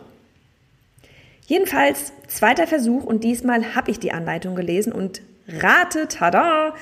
Jedenfalls, 1.46 2.14
zweiter 2.28 2.68
Versuch 2.68 3.04
und 3.04 3.24
diesmal 3.24 3.76
habe 3.76 3.92
ich 3.92 4.00
die 4.00 4.14
Anleitung 4.14 4.56
gelesen 4.56 4.94
und 4.94 5.22
rate, 5.48 6.08
tada, 6.08 6.74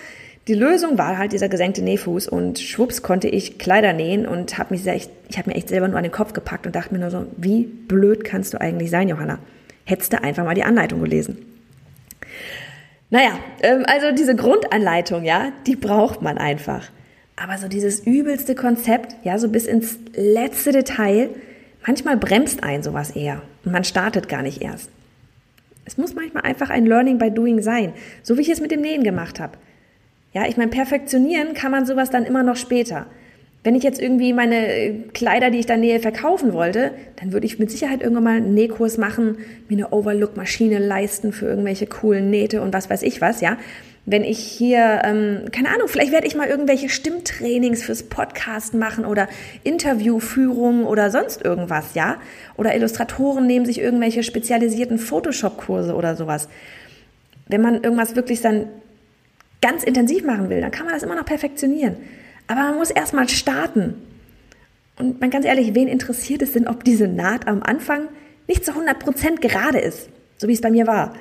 die 0.48 0.54
Lösung 0.54 0.98
war 0.98 1.18
halt 1.18 1.32
dieser 1.32 1.50
gesenkte 1.50 1.82
Nähfuß 1.82 2.28
und 2.28 2.60
schwupps 2.60 3.02
konnte 3.02 3.28
ich 3.30 3.58
Kleider 3.58 3.94
nähen 3.94 4.28
und 4.28 4.58
habe 4.58 4.74
mich 4.74 4.86
echt, 4.86 5.10
ich 5.30 5.38
habe 5.38 5.50
mir 5.50 5.56
echt 5.56 5.70
selber 5.70 5.88
nur 5.88 5.98
an 5.98 6.04
den 6.04 6.12
Kopf 6.12 6.34
gepackt 6.34 6.66
und 6.66 6.76
dachte 6.76 6.94
mir 6.94 7.00
nur 7.00 7.12
so, 7.12 7.26
wie 7.38 7.64
blöd 7.64 8.24
kannst 8.24 8.54
du 8.54 8.60
eigentlich 8.60 8.90
sein, 8.90 9.08
Johanna? 9.08 9.40
Hättest 9.86 10.14
du 10.14 10.22
einfach 10.22 10.44
mal 10.44 10.54
die 10.54 10.64
Anleitung 10.64 11.02
gelesen. 11.02 11.46
Naja, 13.10 13.40
ähm, 13.62 13.86
also 13.88 14.12
diese 14.16 14.36
Grundanleitung, 14.36 15.24
ja, 15.24 15.52
die 15.68 15.76
braucht 15.76 16.22
man 16.22 16.38
einfach. 16.38 16.90
Aber 17.42 17.58
so 17.58 17.68
dieses 17.68 18.02
übelste 18.02 18.54
Konzept, 18.54 19.16
ja, 19.24 19.40
so 19.40 19.50
bis 19.50 19.66
ins 19.66 19.98
letzte 20.16 20.72
Detail, 20.72 21.30
manchmal 21.86 22.16
bremst 22.16 22.64
ein 22.64 22.84
sowas 22.84 23.16
eher 23.16 23.42
und 23.66 23.72
man 23.72 23.84
startet 23.84 24.30
gar 24.30 24.44
nicht 24.44 24.62
erst. 24.62 24.92
Es 25.86 25.98
muss 25.98 26.14
manchmal 26.14 26.44
einfach 26.44 26.70
ein 26.70 26.86
Learning 26.86 27.18
by 27.18 27.32
Doing 27.32 27.64
sein, 27.64 27.94
so 28.22 28.38
wie 28.38 28.42
ich 28.42 28.50
es 28.50 28.62
mit 28.62 28.70
dem 28.70 28.82
Nähen 28.82 29.04
gemacht 29.04 29.40
habe. 29.40 29.54
Ja, 30.34 30.48
ich 30.48 30.56
meine, 30.56 30.70
perfektionieren 30.70 31.56
kann 31.56 31.72
man 31.72 31.88
sowas 31.88 32.12
dann 32.12 32.26
immer 32.26 32.44
noch 32.44 32.58
später. 32.58 33.08
Wenn 33.64 33.74
ich 33.76 33.84
jetzt 33.84 34.00
irgendwie 34.00 34.34
meine 34.34 34.68
äh, 34.68 34.94
Kleider, 35.14 35.50
die 35.50 35.60
ich 35.60 35.66
da 35.66 35.78
nähe, 35.78 36.00
verkaufen 36.00 36.54
wollte, 36.54 36.92
dann 37.20 37.34
würde 37.34 37.48
ich 37.48 37.58
mit 37.58 37.72
Sicherheit 37.72 38.02
irgendwann 38.02 38.24
mal 38.24 38.38
einen 38.38 38.54
Nähkurs 38.54 39.00
machen, 39.00 39.38
mir 39.68 39.78
eine 39.78 39.92
Overlook-Maschine 39.92 40.78
leisten 40.78 41.34
für 41.34 41.48
irgendwelche 41.48 41.88
coolen 41.88 42.30
Nähte 42.30 42.62
und 42.62 42.74
was 42.74 42.90
weiß 42.90 43.02
ich 43.02 43.20
was, 43.20 43.42
ja. 43.42 43.58
Wenn 44.06 44.24
ich 44.24 44.40
hier, 44.40 45.02
ähm, 45.04 45.46
keine 45.52 45.70
Ahnung, 45.70 45.88
vielleicht 45.88 46.12
werde 46.12 46.26
ich 46.26 46.36
mal 46.36 46.48
irgendwelche 46.48 46.90
Stimmtrainings 46.90 47.84
fürs 47.84 48.04
Podcast 48.04 48.74
machen 48.74 49.06
oder 49.06 49.28
Interviewführungen 49.64 50.86
oder 50.86 51.12
sonst 51.12 51.46
irgendwas, 51.46 51.94
ja. 51.94 52.18
Oder 52.58 52.76
Illustratoren 52.76 53.46
nehmen 53.46 53.66
sich 53.66 53.80
irgendwelche 53.80 54.24
spezialisierten 54.24 54.98
Photoshop-Kurse 54.98 55.94
oder 55.94 56.16
sowas. 56.16 56.50
Wenn 57.48 57.62
man 57.62 57.84
irgendwas 57.84 58.16
wirklich 58.16 58.42
dann 58.42 58.68
ganz 59.62 59.84
intensiv 59.84 60.24
machen 60.24 60.50
will, 60.50 60.62
dann 60.62 60.72
kann 60.72 60.86
man 60.86 60.96
das 60.96 61.04
immer 61.04 61.16
noch 61.16 61.26
perfektionieren. 61.26 61.98
Aber 62.48 62.62
man 62.62 62.76
muss 62.76 62.90
erstmal 62.90 63.30
starten. 63.30 63.94
Und 64.98 65.22
man 65.22 65.30
ganz 65.30 65.46
ehrlich, 65.46 65.76
wen 65.76 65.88
interessiert 65.88 66.42
es 66.42 66.54
denn, 66.54 66.68
ob 66.68 66.84
diese 66.84 67.08
Naht 67.08 67.48
am 67.48 67.62
Anfang 67.62 68.08
nicht 68.48 68.66
zu 68.66 68.72
100% 68.72 69.40
gerade 69.40 69.80
ist, 69.80 70.10
so 70.38 70.48
wie 70.48 70.54
es 70.54 70.62
bei 70.62 70.72
mir 70.72 70.88
war. 70.88 71.14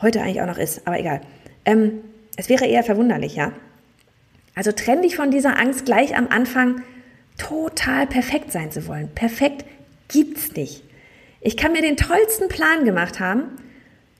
Heute 0.00 0.22
eigentlich 0.22 0.40
auch 0.40 0.46
noch 0.46 0.58
ist, 0.58 0.86
aber 0.86 0.98
egal. 0.98 1.20
Ähm, 1.64 2.00
es 2.36 2.48
wäre 2.48 2.66
eher 2.66 2.82
verwunderlich, 2.82 3.36
ja. 3.36 3.52
Also 4.54 4.72
trenn 4.72 5.02
dich 5.02 5.16
von 5.16 5.30
dieser 5.30 5.58
Angst 5.58 5.84
gleich 5.84 6.16
am 6.16 6.28
Anfang 6.28 6.82
total 7.38 8.06
perfekt 8.06 8.52
sein 8.52 8.70
zu 8.70 8.86
wollen. 8.86 9.08
Perfekt 9.14 9.64
gibt's 10.08 10.54
nicht. 10.54 10.84
Ich 11.40 11.56
kann 11.56 11.72
mir 11.72 11.82
den 11.82 11.96
tollsten 11.96 12.48
Plan 12.48 12.84
gemacht 12.84 13.18
haben 13.18 13.44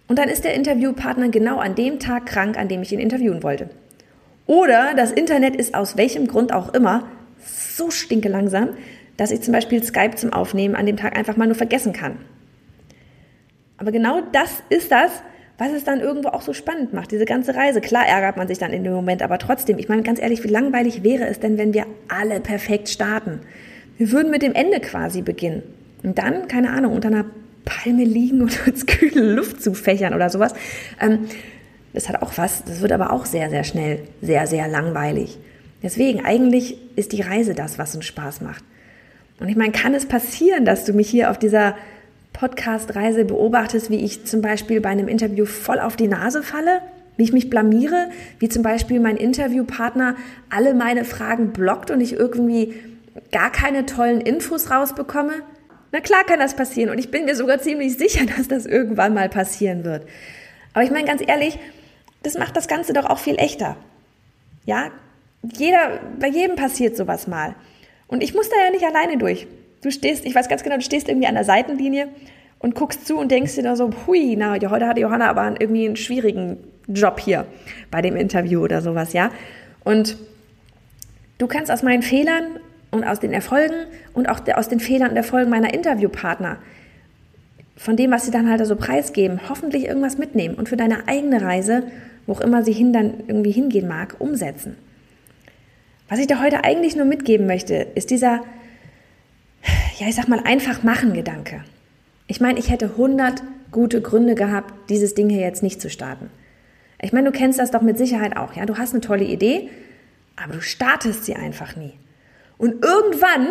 und 0.09 0.19
dann 0.19 0.29
ist 0.29 0.45
der 0.45 0.55
Interviewpartner 0.55 1.29
genau 1.29 1.59
an 1.59 1.75
dem 1.75 2.01
Tag 2.01 2.27
krank, 2.27 2.59
an 2.59 2.69
dem 2.69 2.83
ich 2.83 2.93
ihn 2.93 3.01
interviewen 3.01 3.43
wollte. 3.43 3.71
Oder 4.47 4.95
das 4.95 5.13
Internet 5.13 5.57
ist 5.57 5.75
aus 5.75 5.97
welchem 5.97 6.27
Grund 6.27 6.53
auch 6.53 6.75
immer 6.75 7.09
so 7.39 7.91
stinke 7.91 8.29
langsam, 8.29 8.71
dass 9.17 9.31
ich 9.31 9.43
zum 9.43 9.53
Beispiel 9.53 9.83
Skype 9.83 10.17
zum 10.17 10.33
Aufnehmen 10.33 10.75
an 10.75 10.87
dem 10.87 10.97
Tag 10.97 11.17
einfach 11.17 11.37
mal 11.37 11.47
nur 11.47 11.55
vergessen 11.55 11.93
kann. 11.93 12.19
Aber 13.79 13.93
genau 13.93 14.21
das 14.33 14.63
ist 14.69 14.91
das, 14.91 15.23
was 15.59 15.73
es 15.73 15.85
dann 15.85 16.01
irgendwo 16.01 16.31
auch 16.31 16.43
so 16.43 16.53
spannend 16.53 16.93
macht, 16.93 17.13
diese 17.13 17.25
ganze 17.25 17.55
Reise. 17.55 17.81
Klar 17.81 18.07
ärgert 18.07 18.37
man 18.37 18.49
sich 18.49 18.59
dann 18.59 18.73
in 18.73 18.85
dem 18.85 18.93
Moment, 18.93 19.23
aber 19.23 19.39
trotzdem, 19.39 19.79
ich 19.79 19.89
meine 19.89 20.03
ganz 20.03 20.21
ehrlich, 20.21 20.43
wie 20.45 20.49
langweilig 20.49 21.03
wäre 21.03 21.27
es 21.27 21.41
denn, 21.41 21.59
wenn 21.59 21.75
wir 21.75 21.87
alle 22.09 22.41
perfekt 22.41 22.89
starten? 22.89 23.41
Wir 23.99 24.11
würden 24.11 24.31
mit 24.31 24.43
dem 24.43 24.55
Ende 24.55 24.81
quasi 24.81 25.23
beginnen. 25.23 25.63
Und 26.03 26.19
dann, 26.19 26.49
keine 26.49 26.71
Ahnung, 26.71 26.95
unter 26.95 27.09
einer 27.09 27.27
Palme 27.65 28.05
liegen 28.05 28.43
und 28.43 28.67
uns 28.67 28.87
kühle 28.87 29.35
Luft 29.35 29.63
zu 29.63 29.75
fächern 29.75 30.15
oder 30.15 30.31
sowas. 30.31 30.55
Ähm, 31.01 31.27
das 31.93 32.09
hat 32.09 32.23
auch 32.23 32.33
was, 32.37 32.65
das 32.65 32.81
wird 32.81 32.93
aber 32.93 33.13
auch 33.13 33.27
sehr, 33.27 33.51
sehr 33.51 33.65
schnell 33.65 34.01
sehr, 34.21 34.47
sehr 34.47 34.67
langweilig. 34.67 35.39
Deswegen, 35.83 36.25
eigentlich 36.25 36.79
ist 36.97 37.13
die 37.13 37.21
Reise 37.21 37.55
das, 37.55 37.79
was 37.79 37.95
uns 37.95 38.07
Spaß 38.07 38.41
macht. 38.41 38.65
Und 39.41 39.49
ich 39.49 39.57
meine, 39.57 39.73
kann 39.73 39.95
es 39.95 40.07
passieren, 40.07 40.65
dass 40.65 40.85
du 40.85 40.93
mich 40.93 41.11
hier 41.11 41.31
auf 41.31 41.39
dieser 41.39 41.77
Podcast-Reise 42.33 43.25
beobachtest, 43.25 43.91
wie 43.91 44.05
ich 44.05 44.25
zum 44.25 44.43
Beispiel 44.43 44.81
bei 44.81 44.89
einem 44.89 45.09
Interview 45.09 45.45
voll 45.45 45.81
auf 45.81 45.97
die 45.97 46.09
Nase 46.09 46.43
falle, 46.43 46.81
wie 47.17 47.25
ich 47.25 47.33
mich 47.33 47.51
blamiere, 47.51 48.09
wie 48.39 48.49
zum 48.49 48.63
Beispiel 48.63 49.01
mein 49.01 49.17
Interviewpartner 49.17 50.17
alle 50.51 50.75
meine 50.75 51.05
Fragen 51.05 51.53
blockt 51.53 51.91
und 51.91 52.01
ich 52.01 52.15
irgendwie 52.15 52.75
gar 53.31 53.53
keine 53.53 53.87
tollen 53.87 54.21
Infos 54.21 54.71
rausbekomme? 54.71 55.33
Na 55.93 56.01
klar 56.01 56.25
kann 56.25 56.41
das 56.41 56.57
passieren 56.57 56.91
und 56.91 56.99
ich 56.99 57.11
bin 57.11 57.27
mir 57.27 57.37
sogar 57.37 57.61
ziemlich 57.61 57.99
sicher, 57.99 58.25
dass 58.37 58.49
das 58.49 58.67
irgendwann 58.67 59.15
mal 59.15 59.29
passieren 59.29 59.85
wird. 59.85 60.07
Aber 60.73 60.85
ich 60.85 60.91
meine 60.91 61.07
ganz 61.07 61.23
ehrlich, 61.27 61.59
das 62.23 62.39
macht 62.39 62.57
das 62.57 62.69
Ganze 62.69 62.93
doch 62.93 63.05
auch 63.05 63.19
viel 63.19 63.37
echter. 63.37 63.77
Ja, 64.65 64.91
jeder, 65.43 66.01
bei 66.19 66.29
jedem 66.29 66.57
passiert 66.57 66.97
sowas 66.97 67.27
mal. 67.27 67.55
Und 68.07 68.23
ich 68.23 68.33
muss 68.33 68.49
da 68.49 68.57
ja 68.65 68.71
nicht 68.71 68.85
alleine 68.85 69.19
durch. 69.19 69.47
Du 69.83 69.91
stehst, 69.91 70.25
ich 70.25 70.35
weiß 70.35 70.49
ganz 70.49 70.63
genau, 70.63 70.77
du 70.77 70.83
stehst 70.83 71.09
irgendwie 71.09 71.27
an 71.27 71.35
der 71.35 71.45
Seitenlinie 71.45 72.09
und 72.59 72.75
guckst 72.75 73.07
zu 73.07 73.19
und 73.19 73.31
denkst 73.31 73.57
dir 73.57 73.63
da 73.63 73.77
so, 73.77 73.91
hui, 74.07 74.37
na, 74.37 74.53
heute 74.53 74.87
hatte 74.87 75.01
Johanna 75.01 75.29
aber 75.29 75.61
irgendwie 75.61 75.87
einen 75.87 75.97
schwierigen 75.97 76.59
Job 76.87 77.21
hier 77.21 77.47
bei 77.91 78.01
dem 78.01 78.17
Interview 78.17 78.63
oder 78.63 78.81
sowas, 78.81 79.13
ja. 79.13 79.31
Und 79.85 80.17
du 81.39 81.47
kannst 81.49 81.71
aus 81.71 81.83
meinen 81.83 82.03
Fehlern 82.03 82.45
und 82.93 83.05
aus 83.05 83.19
den 83.19 83.33
Erfolgen 83.33 83.87
und 84.15 84.29
auch 84.29 84.41
aus 84.55 84.69
den 84.69 84.79
Fehlern 84.79 85.11
und 85.11 85.17
Erfolgen 85.17 85.51
meiner 85.51 85.75
Interviewpartner 85.75 86.59
von 87.77 87.97
dem, 87.97 88.13
was 88.13 88.25
sie 88.25 88.31
dann 88.31 88.49
halt 88.49 88.65
so 88.65 88.77
preisgeben, 88.77 89.41
hoffentlich 89.49 89.87
irgendwas 89.87 90.19
mitnehmen 90.19 90.55
und 90.55 90.69
für 90.69 90.77
deine 90.77 91.09
eigene 91.09 91.43
Reise, 91.43 91.83
wo 92.27 92.35
auch 92.35 92.41
immer 92.41 92.63
sie 92.63 92.73
hin 92.73 92.93
dann 92.93 93.15
irgendwie 93.27 93.51
hingehen 93.51 93.89
mag, 93.89 94.17
umsetzen. 94.21 94.77
Was 96.09 96.21
ich 96.21 96.29
dir 96.29 96.41
heute 96.41 96.63
eigentlich 96.63 96.95
nur 96.95 97.07
mitgeben 97.07 97.47
möchte, 97.47 97.75
ist 97.75 98.11
dieser, 98.11 98.43
ja, 99.99 100.09
ich 100.09 100.15
sag 100.15 100.29
mal, 100.29 100.41
einfach 100.41 100.83
machen 100.83 101.15
Gedanke. 101.15 101.65
Ich 102.27 102.41
meine, 102.41 102.59
ich 102.59 102.71
hätte 102.71 102.87
100 102.87 103.43
gute 103.71 104.01
Gründe 104.01 104.35
gehabt, 104.35 104.73
dieses 104.91 105.15
Ding 105.15 105.29
hier 105.29 105.41
jetzt 105.41 105.63
nicht 105.63 105.81
zu 105.81 105.91
starten. 105.91 106.31
Ich 107.01 107.13
meine, 107.13 107.31
du 107.31 107.37
kennst 107.37 107.59
das 107.59 107.71
doch 107.71 107.83
mit 107.83 107.99
Sicherheit 107.99 108.37
auch, 108.37 108.55
ja? 108.55 108.65
Du 108.65 108.79
hast 108.79 108.93
eine 108.93 109.01
tolle 109.01 109.25
Idee, 109.25 109.69
aber 110.37 110.55
du 110.55 110.61
startest 110.61 111.25
sie 111.25 111.35
einfach 111.35 111.75
nie. 111.75 111.95
Und 112.59 112.85
irgendwann 112.85 113.49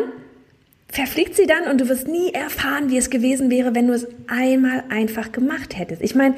verfliegt 0.87 1.35
sie 1.35 1.47
dann 1.47 1.69
und 1.69 1.81
du 1.81 1.89
wirst 1.89 2.07
nie 2.07 2.33
erfahren, 2.33 2.89
wie 2.89 2.97
es 2.97 3.09
gewesen 3.09 3.49
wäre, 3.49 3.75
wenn 3.75 3.87
du 3.87 3.93
es 3.93 4.07
einmal 4.27 4.83
einfach 4.89 5.31
gemacht 5.31 5.77
hättest. 5.77 6.01
Ich 6.01 6.15
meine, 6.15 6.35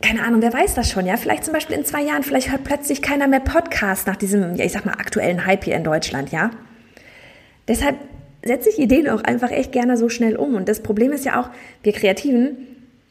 keine 0.00 0.24
Ahnung, 0.24 0.42
wer 0.42 0.52
weiß 0.52 0.74
das 0.74 0.90
schon, 0.90 1.06
ja? 1.06 1.16
Vielleicht 1.16 1.44
zum 1.44 1.54
Beispiel 1.54 1.76
in 1.76 1.84
zwei 1.84 2.02
Jahren, 2.02 2.22
vielleicht 2.22 2.50
hört 2.50 2.64
plötzlich 2.64 3.02
keiner 3.02 3.28
mehr 3.28 3.40
Podcast 3.40 4.06
nach 4.06 4.16
diesem, 4.16 4.56
ja, 4.56 4.64
ich 4.64 4.72
sag 4.72 4.84
mal, 4.84 4.92
aktuellen 4.92 5.46
Hype 5.46 5.64
hier 5.64 5.76
in 5.76 5.84
Deutschland, 5.84 6.30
ja? 6.32 6.50
Deshalb 7.68 7.96
setze 8.44 8.70
ich 8.70 8.78
Ideen 8.78 9.08
auch 9.08 9.22
einfach 9.22 9.50
echt 9.50 9.72
gerne 9.72 9.96
so 9.96 10.08
schnell 10.08 10.36
um. 10.36 10.54
Und 10.54 10.68
das 10.68 10.82
Problem 10.82 11.12
ist 11.12 11.24
ja 11.24 11.40
auch, 11.40 11.50
wir 11.82 11.92
Kreativen, 11.92 12.56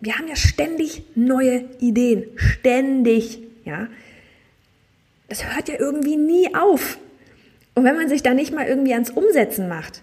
wir 0.02 0.18
haben 0.18 0.28
ja 0.28 0.36
ständig 0.36 1.04
neue 1.16 1.66
Ideen. 1.80 2.26
Ständig, 2.36 3.40
ja? 3.66 3.88
Das 5.30 5.46
hört 5.56 5.70
ja 5.70 5.76
irgendwie 5.80 6.18
nie 6.18 6.54
auf. 6.54 6.98
Und 7.76 7.86
wenn 7.86 7.96
man 7.96 8.10
sich 8.10 8.22
da 8.22 8.34
nicht 8.34 8.54
mal 8.54 8.68
irgendwie 8.68 8.94
ans 8.94 9.12
Umsetzen 9.12 9.70
macht, 9.70 10.02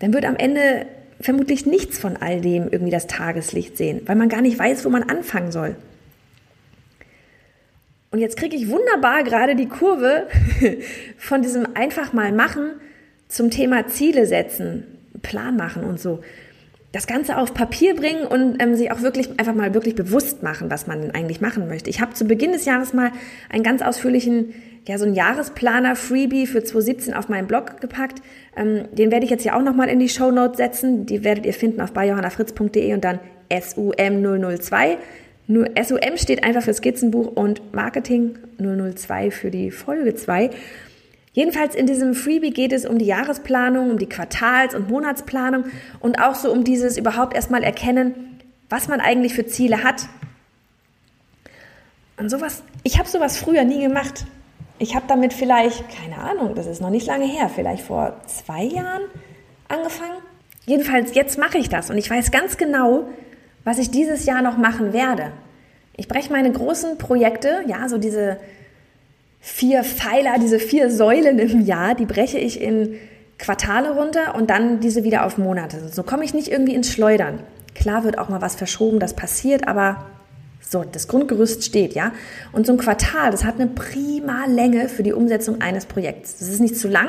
dann 0.00 0.12
wird 0.12 0.26
am 0.26 0.36
Ende 0.36 0.86
vermutlich 1.20 1.64
nichts 1.64 1.98
von 1.98 2.16
all 2.16 2.40
dem 2.40 2.68
irgendwie 2.70 2.90
das 2.90 3.06
Tageslicht 3.06 3.78
sehen, 3.78 4.02
weil 4.06 4.16
man 4.16 4.28
gar 4.28 4.42
nicht 4.42 4.58
weiß, 4.58 4.84
wo 4.84 4.90
man 4.90 5.04
anfangen 5.04 5.52
soll. 5.52 5.76
Und 8.10 8.18
jetzt 8.18 8.36
kriege 8.36 8.56
ich 8.56 8.68
wunderbar 8.68 9.22
gerade 9.22 9.56
die 9.56 9.68
Kurve 9.68 10.26
von 11.16 11.40
diesem 11.40 11.74
einfach 11.74 12.12
mal 12.12 12.32
machen 12.32 12.72
zum 13.32 13.50
Thema 13.50 13.86
Ziele 13.86 14.26
setzen, 14.26 14.84
Plan 15.22 15.56
machen 15.56 15.84
und 15.84 15.98
so. 15.98 16.20
Das 16.92 17.06
Ganze 17.06 17.38
auf 17.38 17.54
Papier 17.54 17.96
bringen 17.96 18.26
und 18.26 18.62
ähm, 18.62 18.74
sich 18.74 18.92
auch 18.92 19.00
wirklich 19.00 19.30
einfach 19.38 19.54
mal 19.54 19.72
wirklich 19.72 19.94
bewusst 19.94 20.42
machen, 20.42 20.70
was 20.70 20.86
man 20.86 21.00
denn 21.00 21.10
eigentlich 21.12 21.40
machen 21.40 21.66
möchte. 21.66 21.88
Ich 21.88 22.02
habe 22.02 22.12
zu 22.12 22.26
Beginn 22.26 22.52
des 22.52 22.66
Jahres 22.66 22.92
mal 22.92 23.10
einen 23.48 23.62
ganz 23.62 23.80
ausführlichen 23.80 24.52
ja, 24.86 24.98
so 24.98 25.06
ein 25.06 25.14
Jahresplaner-Freebie 25.14 26.46
für 26.46 26.62
2017 26.64 27.14
auf 27.14 27.28
meinen 27.28 27.46
Blog 27.46 27.80
gepackt. 27.80 28.20
Ähm, 28.56 28.88
den 28.92 29.10
werde 29.10 29.24
ich 29.24 29.30
jetzt 29.30 29.44
ja 29.44 29.56
auch 29.56 29.62
nochmal 29.62 29.88
in 29.88 30.00
die 30.00 30.08
Show 30.08 30.30
Notes 30.30 30.58
setzen. 30.58 31.06
Die 31.06 31.24
werdet 31.24 31.46
ihr 31.46 31.54
finden 31.54 31.80
auf 31.80 31.92
beijohannafritz.de 31.92 32.92
und 32.92 33.04
dann 33.04 33.20
SUM002. 33.50 34.96
Nur 35.46 35.70
SUM 35.82 36.16
steht 36.16 36.44
einfach 36.44 36.62
für 36.62 36.74
Skizzenbuch 36.74 37.28
und 37.28 37.72
Marketing 37.72 38.36
002 38.58 39.30
für 39.30 39.50
die 39.50 39.70
Folge 39.70 40.14
2. 40.16 40.50
Jedenfalls 41.32 41.74
in 41.74 41.86
diesem 41.86 42.14
Freebie 42.14 42.50
geht 42.50 42.72
es 42.72 42.84
um 42.84 42.98
die 42.98 43.06
Jahresplanung, 43.06 43.90
um 43.90 43.98
die 43.98 44.08
Quartals- 44.08 44.74
und 44.74 44.90
Monatsplanung 44.90 45.64
und 46.00 46.20
auch 46.20 46.34
so 46.34 46.52
um 46.52 46.62
dieses 46.62 46.98
überhaupt 46.98 47.34
erstmal 47.34 47.62
erkennen, 47.62 48.38
was 48.68 48.88
man 48.88 49.00
eigentlich 49.00 49.34
für 49.34 49.46
Ziele 49.46 49.82
hat. 49.82 50.08
Und 52.18 52.28
sowas, 52.30 52.62
ich 52.82 52.98
habe 52.98 53.08
sowas 53.08 53.38
früher 53.38 53.64
nie 53.64 53.80
gemacht. 53.80 54.26
Ich 54.78 54.94
habe 54.94 55.06
damit 55.08 55.32
vielleicht, 55.32 55.84
keine 55.96 56.18
Ahnung, 56.18 56.54
das 56.54 56.66
ist 56.66 56.82
noch 56.82 56.90
nicht 56.90 57.06
lange 57.06 57.26
her, 57.26 57.48
vielleicht 57.48 57.84
vor 57.84 58.20
zwei 58.26 58.64
Jahren 58.64 59.02
angefangen. 59.68 60.18
Jedenfalls, 60.66 61.14
jetzt 61.14 61.38
mache 61.38 61.58
ich 61.58 61.68
das 61.68 61.88
und 61.90 61.96
ich 61.96 62.10
weiß 62.10 62.30
ganz 62.30 62.56
genau, 62.56 63.08
was 63.64 63.78
ich 63.78 63.90
dieses 63.90 64.26
Jahr 64.26 64.42
noch 64.42 64.58
machen 64.58 64.92
werde. 64.92 65.32
Ich 65.96 66.08
breche 66.08 66.32
meine 66.32 66.52
großen 66.52 66.98
Projekte, 66.98 67.62
ja, 67.66 67.88
so 67.88 67.98
diese 67.98 68.38
vier 69.44 69.82
Pfeiler, 69.82 70.36
diese 70.40 70.60
vier 70.60 70.90
Säulen 70.90 71.40
im 71.40 71.60
Jahr, 71.60 71.96
die 71.96 72.06
breche 72.06 72.38
ich 72.38 72.60
in 72.60 72.94
Quartale 73.38 73.90
runter 73.90 74.36
und 74.36 74.48
dann 74.48 74.78
diese 74.78 75.02
wieder 75.02 75.26
auf 75.26 75.36
Monate. 75.36 75.88
So 75.90 76.04
komme 76.04 76.24
ich 76.24 76.32
nicht 76.32 76.48
irgendwie 76.48 76.76
ins 76.76 76.92
Schleudern. 76.92 77.40
Klar 77.74 78.04
wird 78.04 78.18
auch 78.18 78.28
mal 78.28 78.40
was 78.40 78.54
verschoben, 78.54 79.00
das 79.00 79.14
passiert, 79.14 79.66
aber 79.66 80.06
so, 80.60 80.84
das 80.84 81.08
Grundgerüst 81.08 81.64
steht, 81.64 81.94
ja. 81.94 82.12
Und 82.52 82.66
so 82.66 82.72
ein 82.72 82.78
Quartal, 82.78 83.32
das 83.32 83.44
hat 83.44 83.56
eine 83.56 83.66
prima 83.68 84.46
Länge 84.46 84.88
für 84.88 85.02
die 85.02 85.12
Umsetzung 85.12 85.60
eines 85.60 85.86
Projekts. 85.86 86.38
Das 86.38 86.48
ist 86.48 86.60
nicht 86.60 86.76
zu 86.76 86.86
lang. 86.86 87.08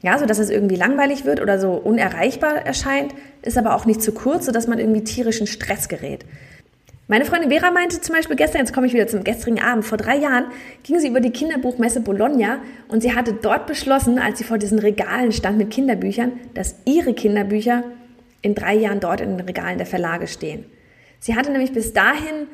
Ja, 0.00 0.18
so 0.18 0.26
dass 0.26 0.38
es 0.38 0.48
irgendwie 0.48 0.76
langweilig 0.76 1.24
wird 1.24 1.40
oder 1.40 1.58
so 1.58 1.72
unerreichbar 1.72 2.64
erscheint, 2.64 3.14
ist 3.42 3.58
aber 3.58 3.74
auch 3.74 3.84
nicht 3.84 4.00
zu 4.00 4.12
kurz, 4.12 4.46
sodass 4.46 4.68
man 4.68 4.78
irgendwie 4.78 5.02
tierischen 5.02 5.48
Stress 5.48 5.88
gerät. 5.88 6.24
Meine 7.08 7.24
Freundin 7.24 7.50
Vera 7.50 7.72
meinte 7.72 8.00
zum 8.00 8.14
Beispiel 8.14 8.36
gestern, 8.36 8.60
jetzt 8.60 8.72
komme 8.72 8.86
ich 8.86 8.92
wieder 8.92 9.08
zum 9.08 9.24
gestrigen 9.24 9.60
Abend, 9.60 9.84
vor 9.84 9.98
drei 9.98 10.16
Jahren 10.16 10.46
ging 10.84 11.00
sie 11.00 11.08
über 11.08 11.20
die 11.20 11.32
Kinderbuchmesse 11.32 12.00
Bologna 12.00 12.60
und 12.88 13.02
sie 13.02 13.14
hatte 13.14 13.32
dort 13.34 13.66
beschlossen, 13.66 14.20
als 14.20 14.38
sie 14.38 14.44
vor 14.44 14.56
diesen 14.56 14.78
Regalen 14.78 15.32
stand 15.32 15.58
mit 15.58 15.70
Kinderbüchern, 15.70 16.32
dass 16.54 16.76
ihre 16.84 17.12
Kinderbücher 17.12 17.82
in 18.40 18.54
drei 18.54 18.74
Jahren 18.74 19.00
dort 19.00 19.20
in 19.20 19.36
den 19.36 19.46
Regalen 19.46 19.78
der 19.78 19.86
Verlage 19.86 20.28
stehen. 20.28 20.64
Sie 21.18 21.34
hatte 21.34 21.50
nämlich 21.50 21.72
bis 21.72 21.92
dahin 21.92 22.46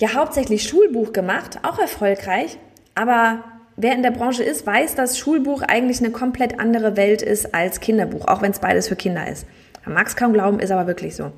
ja 0.00 0.14
hauptsächlich 0.14 0.64
Schulbuch 0.64 1.12
gemacht, 1.12 1.60
auch 1.62 1.78
erfolgreich, 1.78 2.58
aber 2.96 3.44
wer 3.76 3.94
in 3.94 4.02
der 4.02 4.10
Branche 4.10 4.42
ist, 4.42 4.66
weiß, 4.66 4.96
dass 4.96 5.18
Schulbuch 5.18 5.62
eigentlich 5.62 6.00
eine 6.00 6.10
komplett 6.10 6.58
andere 6.58 6.96
Welt 6.96 7.22
ist 7.22 7.54
als 7.54 7.78
Kinderbuch, 7.78 8.26
auch 8.26 8.42
wenn 8.42 8.50
es 8.50 8.58
beides 8.58 8.88
für 8.88 8.96
Kinder 8.96 9.28
ist. 9.28 9.46
Man 9.84 9.94
mag 9.94 10.08
es 10.08 10.16
kaum 10.16 10.32
glauben, 10.32 10.58
ist 10.58 10.72
aber 10.72 10.88
wirklich 10.88 11.14
so. 11.14 11.30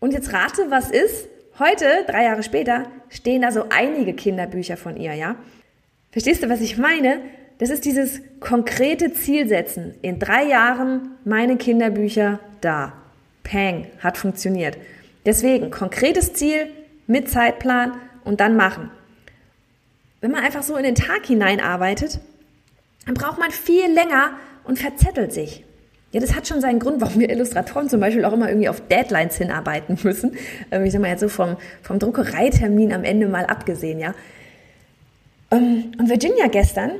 Und 0.00 0.12
jetzt 0.12 0.32
rate, 0.32 0.66
was 0.68 0.90
ist? 0.90 1.28
Heute, 1.60 1.86
drei 2.08 2.24
Jahre 2.24 2.42
später, 2.42 2.86
stehen 3.08 3.42
da 3.42 3.52
so 3.52 3.66
einige 3.70 4.12
Kinderbücher 4.12 4.76
von 4.76 4.96
ihr, 4.96 5.14
ja? 5.14 5.36
Verstehst 6.10 6.42
du, 6.42 6.48
was 6.48 6.60
ich 6.60 6.78
meine? 6.78 7.20
Das 7.58 7.70
ist 7.70 7.84
dieses 7.84 8.20
konkrete 8.40 9.12
Zielsetzen. 9.12 9.94
In 10.02 10.18
drei 10.18 10.44
Jahren 10.46 11.12
meine 11.24 11.56
Kinderbücher 11.56 12.40
da. 12.60 12.94
Peng, 13.44 13.86
hat 14.00 14.18
funktioniert. 14.18 14.76
Deswegen 15.26 15.70
konkretes 15.70 16.32
Ziel 16.32 16.66
mit 17.06 17.30
Zeitplan 17.30 17.92
und 18.24 18.40
dann 18.40 18.56
machen. 18.56 18.90
Wenn 20.20 20.32
man 20.32 20.42
einfach 20.42 20.64
so 20.64 20.76
in 20.76 20.82
den 20.82 20.96
Tag 20.96 21.24
hineinarbeitet, 21.26 22.18
dann 23.06 23.14
braucht 23.14 23.38
man 23.38 23.52
viel 23.52 23.92
länger 23.92 24.32
und 24.64 24.80
verzettelt 24.80 25.32
sich. 25.32 25.62
Ja, 26.14 26.20
das 26.20 26.36
hat 26.36 26.46
schon 26.46 26.60
seinen 26.60 26.78
Grund, 26.78 27.00
warum 27.00 27.18
wir 27.18 27.28
Illustratoren 27.28 27.88
zum 27.88 27.98
Beispiel 27.98 28.24
auch 28.24 28.32
immer 28.32 28.48
irgendwie 28.48 28.68
auf 28.68 28.80
Deadlines 28.86 29.36
hinarbeiten 29.36 29.98
müssen. 30.04 30.36
Ähm, 30.70 30.84
ich 30.84 30.92
sag 30.92 31.00
mal 31.00 31.08
jetzt 31.08 31.20
so 31.20 31.28
vom, 31.28 31.56
vom 31.82 31.98
Druckereitermin 31.98 32.92
am 32.92 33.02
Ende 33.02 33.26
mal 33.26 33.44
abgesehen, 33.46 33.98
ja. 33.98 34.14
Ähm, 35.50 35.92
und 35.98 36.08
Virginia 36.08 36.46
gestern 36.46 36.92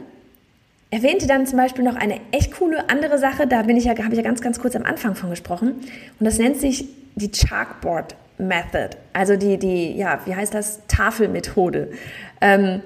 erwähnte 0.90 1.26
dann 1.28 1.46
zum 1.46 1.56
Beispiel 1.58 1.84
noch 1.84 1.94
eine 1.94 2.20
echt 2.32 2.52
coole 2.52 2.90
andere 2.90 3.18
Sache, 3.18 3.46
da 3.46 3.62
bin 3.62 3.76
ich 3.76 3.84
ja, 3.84 3.92
habe 3.96 4.10
ich 4.10 4.16
ja 4.16 4.22
ganz, 4.22 4.40
ganz 4.40 4.58
kurz 4.58 4.74
am 4.74 4.82
Anfang 4.82 5.14
von 5.14 5.30
gesprochen. 5.30 5.74
Und 6.18 6.26
das 6.26 6.38
nennt 6.38 6.56
sich 6.56 6.86
die 7.14 7.30
Chalkboard 7.30 8.16
Method. 8.38 8.90
Also 9.12 9.36
die, 9.36 9.58
die, 9.58 9.96
ja, 9.96 10.20
wie 10.24 10.34
heißt 10.34 10.52
das? 10.52 10.80
Tafelmethode. 10.88 11.92
Ähm, 12.40 12.82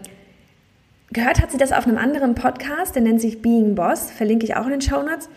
gehört 1.11 1.41
hat 1.41 1.51
sie 1.51 1.59
das 1.59 1.73
auf 1.73 1.87
einem 1.87 1.99
anderen 1.99 2.35
Podcast, 2.35 2.95
der 2.95 3.03
nennt 3.03 3.21
sich 3.21 3.41
Being 3.41 3.75
Boss, 3.75 4.11
verlinke 4.11 4.45
ich 4.45 4.57
auch 4.57 4.67
in 4.67 4.73
den 4.73 4.83
Show 4.83 5.03
Notes. 5.03 5.31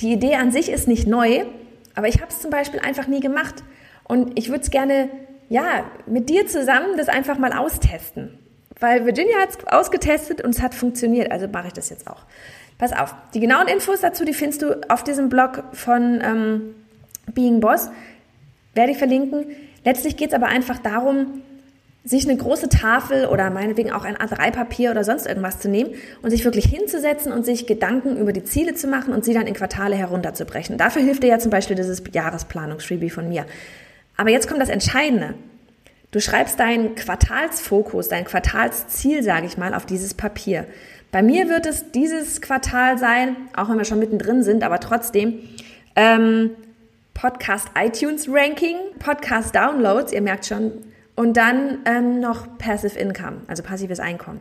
Die 0.00 0.12
Idee 0.12 0.36
an 0.36 0.50
sich 0.50 0.70
ist 0.70 0.88
nicht 0.88 1.06
neu, 1.06 1.44
aber 1.94 2.08
ich 2.08 2.20
habe 2.20 2.28
es 2.30 2.40
zum 2.40 2.50
Beispiel 2.50 2.80
einfach 2.80 3.06
nie 3.06 3.20
gemacht. 3.20 3.62
Und 4.04 4.38
ich 4.38 4.48
würde 4.48 4.62
es 4.62 4.70
gerne, 4.70 5.08
ja, 5.48 5.84
mit 6.06 6.28
dir 6.28 6.46
zusammen 6.46 6.96
das 6.96 7.08
einfach 7.08 7.38
mal 7.38 7.52
austesten. 7.52 8.38
Weil 8.80 9.06
Virginia 9.06 9.38
hat 9.40 9.50
es 9.50 9.66
ausgetestet 9.66 10.40
und 10.42 10.50
es 10.50 10.60
hat 10.60 10.74
funktioniert, 10.74 11.30
also 11.30 11.46
mache 11.48 11.68
ich 11.68 11.72
das 11.72 11.90
jetzt 11.90 12.08
auch. 12.08 12.24
Pass 12.76 12.92
auf, 12.92 13.14
die 13.32 13.40
genauen 13.40 13.68
Infos 13.68 14.00
dazu, 14.00 14.24
die 14.24 14.34
findest 14.34 14.62
du 14.62 14.80
auf 14.90 15.04
diesem 15.04 15.28
Blog 15.28 15.62
von 15.72 16.20
ähm, 16.22 16.74
Being 17.32 17.60
Boss. 17.60 17.90
Werde 18.74 18.90
ich 18.90 18.98
verlinken. 18.98 19.46
Letztlich 19.84 20.16
geht 20.16 20.30
es 20.30 20.34
aber 20.34 20.46
einfach 20.46 20.80
darum, 20.80 21.42
sich 22.04 22.28
eine 22.28 22.36
große 22.36 22.68
Tafel 22.68 23.26
oder 23.26 23.48
meinetwegen 23.48 23.90
auch 23.90 24.04
ein 24.04 24.16
A3-Papier 24.16 24.90
oder 24.90 25.04
sonst 25.04 25.26
irgendwas 25.26 25.60
zu 25.60 25.70
nehmen 25.70 25.94
und 26.20 26.30
sich 26.30 26.44
wirklich 26.44 26.66
hinzusetzen 26.66 27.32
und 27.32 27.46
sich 27.46 27.66
Gedanken 27.66 28.18
über 28.18 28.34
die 28.34 28.44
Ziele 28.44 28.74
zu 28.74 28.88
machen 28.88 29.14
und 29.14 29.24
sie 29.24 29.32
dann 29.32 29.46
in 29.46 29.54
Quartale 29.54 29.96
herunterzubrechen. 29.96 30.76
Dafür 30.76 31.00
hilft 31.00 31.22
dir 31.22 31.28
ja 31.28 31.38
zum 31.38 31.50
Beispiel 31.50 31.76
dieses 31.76 32.02
Jahresplanungsfreebie 32.12 33.08
von 33.08 33.28
mir. 33.28 33.46
Aber 34.18 34.28
jetzt 34.28 34.48
kommt 34.48 34.60
das 34.60 34.68
Entscheidende. 34.68 35.34
Du 36.10 36.20
schreibst 36.20 36.60
deinen 36.60 36.94
Quartalsfokus, 36.94 38.08
dein 38.08 38.24
Quartalsziel, 38.24 39.22
sage 39.22 39.46
ich 39.46 39.56
mal, 39.56 39.74
auf 39.74 39.86
dieses 39.86 40.12
Papier. 40.12 40.66
Bei 41.10 41.22
mir 41.22 41.48
wird 41.48 41.64
es 41.64 41.90
dieses 41.90 42.42
Quartal 42.42 42.98
sein, 42.98 43.36
auch 43.56 43.70
wenn 43.70 43.78
wir 43.78 43.84
schon 43.84 43.98
mittendrin 43.98 44.42
sind, 44.42 44.62
aber 44.62 44.78
trotzdem, 44.78 45.40
ähm, 45.96 46.50
Podcast 47.14 47.68
iTunes 47.78 48.28
Ranking, 48.28 48.76
Podcast 48.98 49.54
Downloads, 49.54 50.12
ihr 50.12 50.20
merkt 50.20 50.46
schon, 50.46 50.72
und 51.16 51.36
dann 51.36 51.78
ähm, 51.84 52.20
noch 52.20 52.58
Passive 52.58 52.98
Income, 52.98 53.42
also 53.46 53.62
passives 53.62 54.00
Einkommen. 54.00 54.40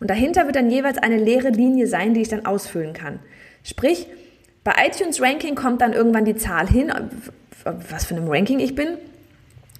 Und 0.00 0.10
dahinter 0.10 0.46
wird 0.46 0.56
dann 0.56 0.70
jeweils 0.70 0.98
eine 0.98 1.16
leere 1.16 1.50
Linie 1.50 1.86
sein, 1.86 2.12
die 2.12 2.22
ich 2.22 2.28
dann 2.28 2.44
ausfüllen 2.44 2.92
kann. 2.92 3.20
Sprich, 3.62 4.08
bei 4.64 4.72
iTunes 4.86 5.20
Ranking 5.20 5.54
kommt 5.54 5.80
dann 5.80 5.92
irgendwann 5.92 6.24
die 6.24 6.36
Zahl 6.36 6.68
hin, 6.68 6.92
was 7.64 8.04
für 8.04 8.16
einem 8.16 8.28
Ranking 8.28 8.58
ich 8.58 8.74
bin, 8.74 8.98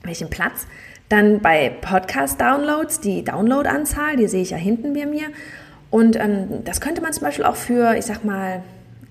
welchen 0.04 0.30
Platz. 0.30 0.66
Dann 1.08 1.40
bei 1.40 1.70
Podcast 1.80 2.40
Downloads 2.40 3.00
die 3.00 3.24
Download-Anzahl, 3.24 4.16
die 4.16 4.28
sehe 4.28 4.42
ich 4.42 4.50
ja 4.50 4.56
hinten 4.56 4.94
bei 4.94 5.06
mir. 5.06 5.26
Und 5.90 6.16
ähm, 6.16 6.64
das 6.64 6.80
könnte 6.80 7.02
man 7.02 7.12
zum 7.12 7.24
Beispiel 7.24 7.44
auch 7.44 7.56
für, 7.56 7.96
ich 7.96 8.06
sag 8.06 8.24
mal, 8.24 8.62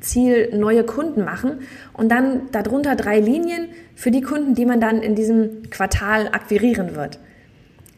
Ziel 0.01 0.55
neue 0.55 0.83
Kunden 0.83 1.23
machen 1.23 1.61
und 1.93 2.09
dann 2.09 2.51
darunter 2.51 2.95
drei 2.95 3.19
Linien 3.19 3.69
für 3.95 4.11
die 4.11 4.21
Kunden, 4.21 4.55
die 4.55 4.65
man 4.65 4.81
dann 4.81 5.01
in 5.01 5.15
diesem 5.15 5.69
Quartal 5.69 6.27
akquirieren 6.27 6.95
wird. 6.95 7.19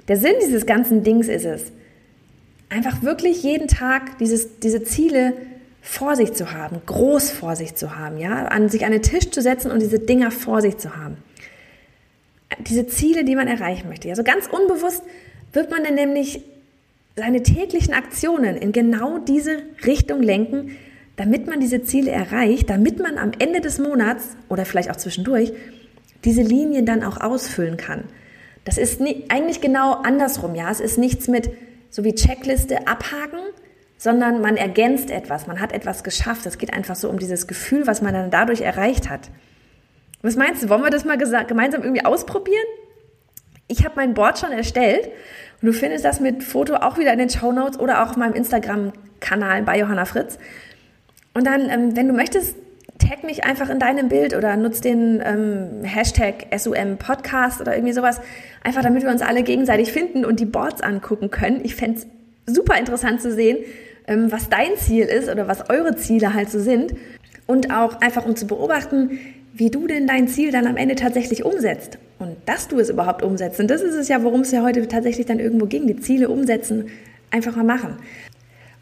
Der 0.07 0.17
Sinn 0.17 0.35
dieses 0.41 0.65
ganzen 0.65 1.03
Dings 1.03 1.27
ist 1.27 1.45
es, 1.45 1.71
einfach 2.69 3.03
wirklich 3.03 3.43
jeden 3.43 3.67
Tag 3.67 4.17
dieses, 4.17 4.59
diese 4.59 4.83
Ziele 4.83 5.33
vor 5.81 6.15
sich 6.15 6.33
zu 6.33 6.51
haben, 6.51 6.81
groß 6.85 7.31
vor 7.31 7.55
sich 7.55 7.75
zu 7.75 7.95
haben, 7.95 8.17
ja, 8.17 8.45
an 8.45 8.69
sich 8.69 8.85
an 8.85 8.91
den 8.91 9.01
Tisch 9.01 9.29
zu 9.29 9.41
setzen 9.41 9.71
und 9.71 9.81
diese 9.81 9.99
Dinger 9.99 10.31
vor 10.31 10.61
sich 10.61 10.77
zu 10.77 10.95
haben. 10.95 11.17
Diese 12.67 12.87
Ziele, 12.87 13.25
die 13.25 13.35
man 13.35 13.47
erreichen 13.47 13.89
möchte. 13.89 14.09
Also 14.09 14.23
ganz 14.23 14.47
unbewusst 14.47 15.03
wird 15.51 15.71
man 15.71 15.83
dann 15.83 15.95
nämlich 15.95 16.41
seine 17.15 17.43
täglichen 17.43 17.93
Aktionen 17.93 18.55
in 18.55 18.71
genau 18.71 19.19
diese 19.19 19.57
Richtung 19.85 20.21
lenken, 20.21 20.75
damit 21.15 21.47
man 21.47 21.59
diese 21.59 21.83
Ziele 21.83 22.11
erreicht, 22.11 22.69
damit 22.69 22.99
man 22.99 23.17
am 23.17 23.31
Ende 23.37 23.61
des 23.61 23.79
Monats 23.79 24.35
oder 24.49 24.65
vielleicht 24.65 24.89
auch 24.89 24.95
zwischendurch 24.95 25.53
diese 26.25 26.41
Linien 26.41 26.85
dann 26.85 27.03
auch 27.03 27.19
ausfüllen 27.21 27.77
kann. 27.77 28.05
Das 28.65 28.77
ist 28.77 28.99
nie, 29.01 29.25
eigentlich 29.29 29.61
genau 29.61 29.93
andersrum, 29.93 30.55
ja. 30.55 30.71
Es 30.71 30.79
ist 30.79 30.97
nichts 30.97 31.27
mit 31.27 31.49
so 31.89 32.03
wie 32.03 32.15
Checkliste 32.15 32.87
abhaken, 32.87 33.39
sondern 33.97 34.41
man 34.41 34.57
ergänzt 34.57 35.11
etwas, 35.11 35.47
man 35.47 35.59
hat 35.59 35.71
etwas 35.71 36.03
geschafft. 36.03 36.45
Es 36.45 36.57
geht 36.57 36.73
einfach 36.73 36.95
so 36.95 37.09
um 37.09 37.19
dieses 37.19 37.47
Gefühl, 37.47 37.85
was 37.87 38.01
man 38.01 38.13
dann 38.13 38.31
dadurch 38.31 38.61
erreicht 38.61 39.09
hat. 39.09 39.29
Was 40.21 40.35
meinst 40.35 40.63
du, 40.63 40.69
wollen 40.69 40.81
wir 40.81 40.89
das 40.89 41.05
mal 41.05 41.17
gemeinsam 41.17 41.83
irgendwie 41.83 42.05
ausprobieren? 42.05 42.65
Ich 43.67 43.83
habe 43.83 43.95
mein 43.97 44.13
Board 44.13 44.39
schon 44.39 44.51
erstellt 44.51 45.09
und 45.61 45.67
du 45.67 45.73
findest 45.73 46.05
das 46.05 46.19
mit 46.19 46.43
Foto 46.43 46.75
auch 46.75 46.97
wieder 46.97 47.11
in 47.13 47.19
den 47.19 47.29
Show 47.29 47.51
Notes 47.51 47.79
oder 47.79 48.03
auch 48.03 48.11
auf 48.11 48.17
meinem 48.17 48.33
Instagram-Kanal 48.33 49.63
bei 49.63 49.79
Johanna 49.79 50.05
Fritz. 50.05 50.37
Und 51.33 51.47
dann, 51.47 51.69
ähm, 51.69 51.95
wenn 51.95 52.07
du 52.07 52.13
möchtest, 52.13 52.55
tag 52.99 53.23
mich 53.23 53.43
einfach 53.43 53.69
in 53.69 53.79
deinem 53.79 54.07
Bild 54.07 54.35
oder 54.35 54.55
nutz 54.55 54.81
den 54.81 55.21
ähm, 55.25 55.83
Hashtag 55.83 56.47
SUM 56.57 56.97
Podcast 56.97 57.59
oder 57.59 57.75
irgendwie 57.75 57.93
sowas, 57.93 58.21
einfach 58.63 58.83
damit 58.83 59.03
wir 59.03 59.09
uns 59.09 59.21
alle 59.21 59.43
gegenseitig 59.43 59.91
finden 59.91 60.25
und 60.25 60.39
die 60.39 60.45
Boards 60.45 60.81
angucken 60.81 61.31
können. 61.31 61.61
Ich 61.63 61.75
fände 61.75 61.99
es 61.99 62.07
super 62.55 62.77
interessant 62.77 63.21
zu 63.21 63.31
sehen, 63.31 63.57
ähm, 64.07 64.31
was 64.31 64.49
dein 64.49 64.75
Ziel 64.77 65.05
ist 65.05 65.29
oder 65.29 65.47
was 65.47 65.69
eure 65.69 65.95
Ziele 65.95 66.33
halt 66.33 66.49
so 66.49 66.59
sind. 66.59 66.93
Und 67.45 67.73
auch 67.73 67.99
einfach 67.99 68.25
um 68.25 68.35
zu 68.35 68.47
beobachten, 68.47 69.19
wie 69.53 69.69
du 69.69 69.85
denn 69.85 70.07
dein 70.07 70.27
Ziel 70.27 70.51
dann 70.51 70.65
am 70.65 70.77
Ende 70.77 70.95
tatsächlich 70.95 71.43
umsetzt. 71.43 71.97
Und 72.19 72.37
dass 72.45 72.69
du 72.69 72.79
es 72.79 72.89
überhaupt 72.89 73.21
umsetzt. 73.21 73.59
Und 73.59 73.69
das 73.69 73.81
ist 73.81 73.95
es 73.95 74.07
ja, 74.07 74.23
worum 74.23 74.41
es 74.41 74.51
ja 74.51 74.63
heute 74.63 74.87
tatsächlich 74.87 75.25
dann 75.25 75.39
irgendwo 75.39 75.65
ging. 75.65 75.87
Die 75.87 75.99
Ziele 75.99 76.29
umsetzen, 76.29 76.85
einfach 77.31 77.55
mal 77.55 77.65
machen. 77.65 77.97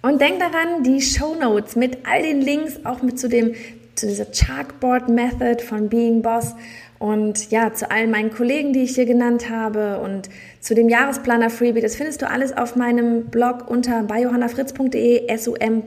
Und 0.01 0.19
denk 0.19 0.39
daran, 0.39 0.83
die 0.83 1.01
Show 1.01 1.35
Notes 1.35 1.75
mit 1.75 1.99
all 2.05 2.23
den 2.23 2.41
Links, 2.41 2.79
auch 2.85 3.01
mit 3.01 3.19
zu 3.19 3.29
dem, 3.29 3.53
zu 3.95 4.07
dieser 4.07 4.31
Chalkboard 4.31 5.09
Method 5.09 5.63
von 5.63 5.89
Being 5.89 6.21
Boss 6.21 6.55
und 6.97 7.51
ja, 7.51 7.73
zu 7.73 7.89
allen 7.91 8.09
meinen 8.11 8.31
Kollegen, 8.31 8.73
die 8.73 8.83
ich 8.83 8.95
hier 8.95 9.05
genannt 9.05 9.49
habe 9.49 9.99
und 9.99 10.29
zu 10.59 10.73
dem 10.73 10.89
Jahresplaner 10.89 11.49
Freebie, 11.49 11.81
das 11.81 11.95
findest 11.95 12.21
du 12.21 12.29
alles 12.29 12.55
auf 12.55 12.75
meinem 12.75 13.25
Blog 13.25 13.69
unter 13.69 14.03
biohannafritz.de 14.03 15.37
SUM 15.37 15.83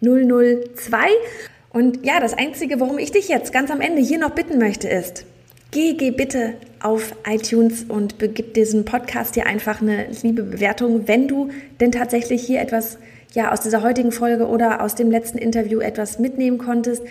002. 0.00 1.08
Und 1.72 2.04
ja, 2.04 2.20
das 2.20 2.34
Einzige, 2.34 2.80
worum 2.80 2.98
ich 2.98 3.12
dich 3.12 3.28
jetzt 3.28 3.52
ganz 3.52 3.70
am 3.70 3.80
Ende 3.80 4.02
hier 4.02 4.18
noch 4.18 4.30
bitten 4.30 4.58
möchte, 4.58 4.88
ist, 4.88 5.24
geh, 5.70 5.94
geh 5.94 6.10
bitte 6.10 6.54
auf 6.82 7.14
iTunes 7.26 7.84
und 7.84 8.18
begib 8.18 8.54
diesem 8.54 8.84
Podcast 8.84 9.34
hier 9.34 9.46
einfach 9.46 9.80
eine 9.80 10.08
liebe 10.22 10.42
Bewertung, 10.42 11.06
wenn 11.08 11.28
du 11.28 11.50
denn 11.80 11.92
tatsächlich 11.92 12.42
hier 12.42 12.60
etwas 12.60 12.98
ja 13.34 13.52
aus 13.52 13.60
dieser 13.60 13.82
heutigen 13.82 14.12
Folge 14.12 14.46
oder 14.46 14.82
aus 14.82 14.94
dem 14.94 15.10
letzten 15.10 15.38
Interview 15.38 15.80
etwas 15.80 16.18
mitnehmen 16.18 16.58
konntest. 16.58 17.02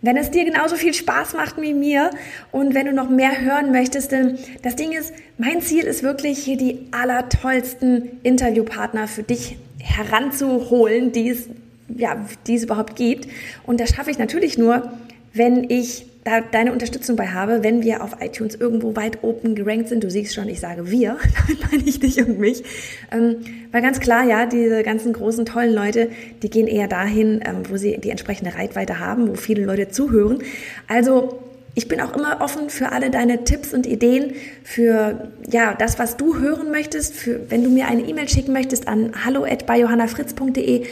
Wenn 0.00 0.16
es 0.16 0.30
dir 0.30 0.44
genauso 0.44 0.76
viel 0.76 0.94
Spaß 0.94 1.32
macht 1.34 1.60
wie 1.60 1.74
mir 1.74 2.10
und 2.52 2.74
wenn 2.74 2.86
du 2.86 2.92
noch 2.92 3.08
mehr 3.08 3.40
hören 3.40 3.72
möchtest, 3.72 4.12
denn 4.12 4.38
das 4.62 4.76
Ding 4.76 4.92
ist, 4.92 5.12
mein 5.38 5.60
Ziel 5.60 5.84
ist 5.84 6.02
wirklich 6.02 6.38
hier 6.38 6.56
die 6.56 6.86
allertollsten 6.92 8.20
Interviewpartner 8.22 9.08
für 9.08 9.24
dich 9.24 9.58
heranzuholen, 9.80 11.10
die 11.12 11.30
es 11.30 11.48
ja, 11.96 12.16
die 12.46 12.54
es 12.54 12.64
überhaupt 12.64 12.96
gibt. 12.96 13.28
Und 13.64 13.80
das 13.80 13.90
schaffe 13.90 14.10
ich 14.10 14.18
natürlich 14.18 14.58
nur, 14.58 14.92
wenn 15.32 15.68
ich 15.70 16.06
da 16.28 16.40
deine 16.40 16.72
Unterstützung 16.72 17.16
bei 17.16 17.28
habe, 17.28 17.62
wenn 17.62 17.82
wir 17.82 18.02
auf 18.02 18.16
iTunes 18.20 18.54
irgendwo 18.54 18.94
weit 18.96 19.22
oben 19.22 19.54
gerankt 19.54 19.88
sind. 19.88 20.04
Du 20.04 20.10
siehst 20.10 20.34
schon, 20.34 20.48
ich 20.48 20.60
sage 20.60 20.90
wir, 20.90 21.16
damit 21.48 21.70
meine 21.70 21.82
ich 21.84 22.00
dich 22.00 22.18
und 22.18 22.38
mich. 22.38 22.62
Ähm, 23.10 23.36
weil 23.72 23.82
ganz 23.82 24.00
klar, 24.00 24.24
ja, 24.24 24.46
diese 24.46 24.82
ganzen 24.82 25.12
großen, 25.12 25.46
tollen 25.46 25.74
Leute, 25.74 26.08
die 26.42 26.50
gehen 26.50 26.66
eher 26.66 26.88
dahin, 26.88 27.40
ähm, 27.44 27.62
wo 27.68 27.76
sie 27.76 27.98
die 27.98 28.10
entsprechende 28.10 28.54
Reitweite 28.54 28.98
haben, 28.98 29.28
wo 29.28 29.34
viele 29.34 29.64
Leute 29.64 29.88
zuhören. 29.88 30.42
Also 30.86 31.40
ich 31.74 31.88
bin 31.88 32.00
auch 32.00 32.16
immer 32.16 32.40
offen 32.40 32.70
für 32.70 32.92
alle 32.92 33.10
deine 33.10 33.44
Tipps 33.44 33.72
und 33.72 33.86
Ideen, 33.86 34.32
für 34.64 35.30
ja, 35.48 35.74
das, 35.74 35.98
was 35.98 36.16
du 36.16 36.38
hören 36.38 36.70
möchtest, 36.70 37.14
für, 37.14 37.40
wenn 37.50 37.62
du 37.62 37.70
mir 37.70 37.86
eine 37.86 38.02
E-Mail 38.02 38.28
schicken 38.28 38.52
möchtest 38.52 38.88
an 38.88 39.12
hallo@johannafritz.de. 39.24 40.84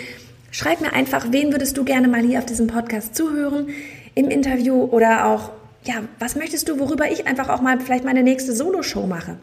Schreib 0.53 0.81
mir 0.81 0.93
einfach, 0.93 1.27
wen 1.33 1.53
würdest 1.53 1.77
du 1.77 1.85
gerne 1.85 2.09
mal 2.09 2.23
hier 2.23 2.39
auf 2.39 2.47
diesem 2.47 2.69
Podcast 2.69 3.15
zuhören, 3.15 3.69
im 4.17 4.31
Interview 4.31 4.83
oder 4.83 5.27
auch, 5.27 5.53
ja, 5.85 5.95
was 6.19 6.35
möchtest 6.35 6.69
du, 6.69 6.81
worüber 6.81 7.09
ich 7.09 7.29
einfach 7.29 7.49
auch 7.49 7.61
mal 7.61 7.79
vielleicht 7.79 8.05
meine 8.05 8.25
nächste 8.25 8.57
Solo-Show 8.57 9.07
mache. 9.07 9.37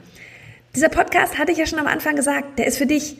Dieser 0.75 0.89
Podcast, 0.89 1.37
hatte 1.37 1.53
ich 1.53 1.59
ja 1.59 1.65
schon 1.65 1.79
am 1.79 1.87
Anfang 1.87 2.15
gesagt, 2.17 2.59
der 2.59 2.67
ist 2.67 2.79
für 2.79 2.87
dich 2.87 3.17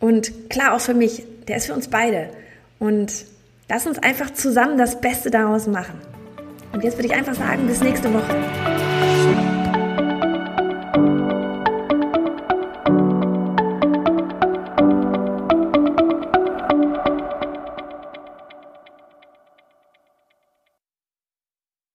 und 0.00 0.50
klar 0.50 0.74
auch 0.74 0.80
für 0.80 0.94
mich, 0.94 1.22
der 1.46 1.56
ist 1.56 1.66
für 1.66 1.74
uns 1.74 1.88
beide. 1.88 2.30
Und 2.80 3.24
lass 3.68 3.86
uns 3.86 4.00
einfach 4.00 4.30
zusammen 4.32 4.76
das 4.76 5.00
Beste 5.00 5.30
daraus 5.30 5.68
machen. 5.68 6.00
Und 6.72 6.82
jetzt 6.82 6.98
würde 6.98 7.06
ich 7.06 7.14
einfach 7.14 7.34
sagen, 7.34 7.66
bis 7.68 7.80
nächste 7.80 8.12
Woche. 8.12 8.81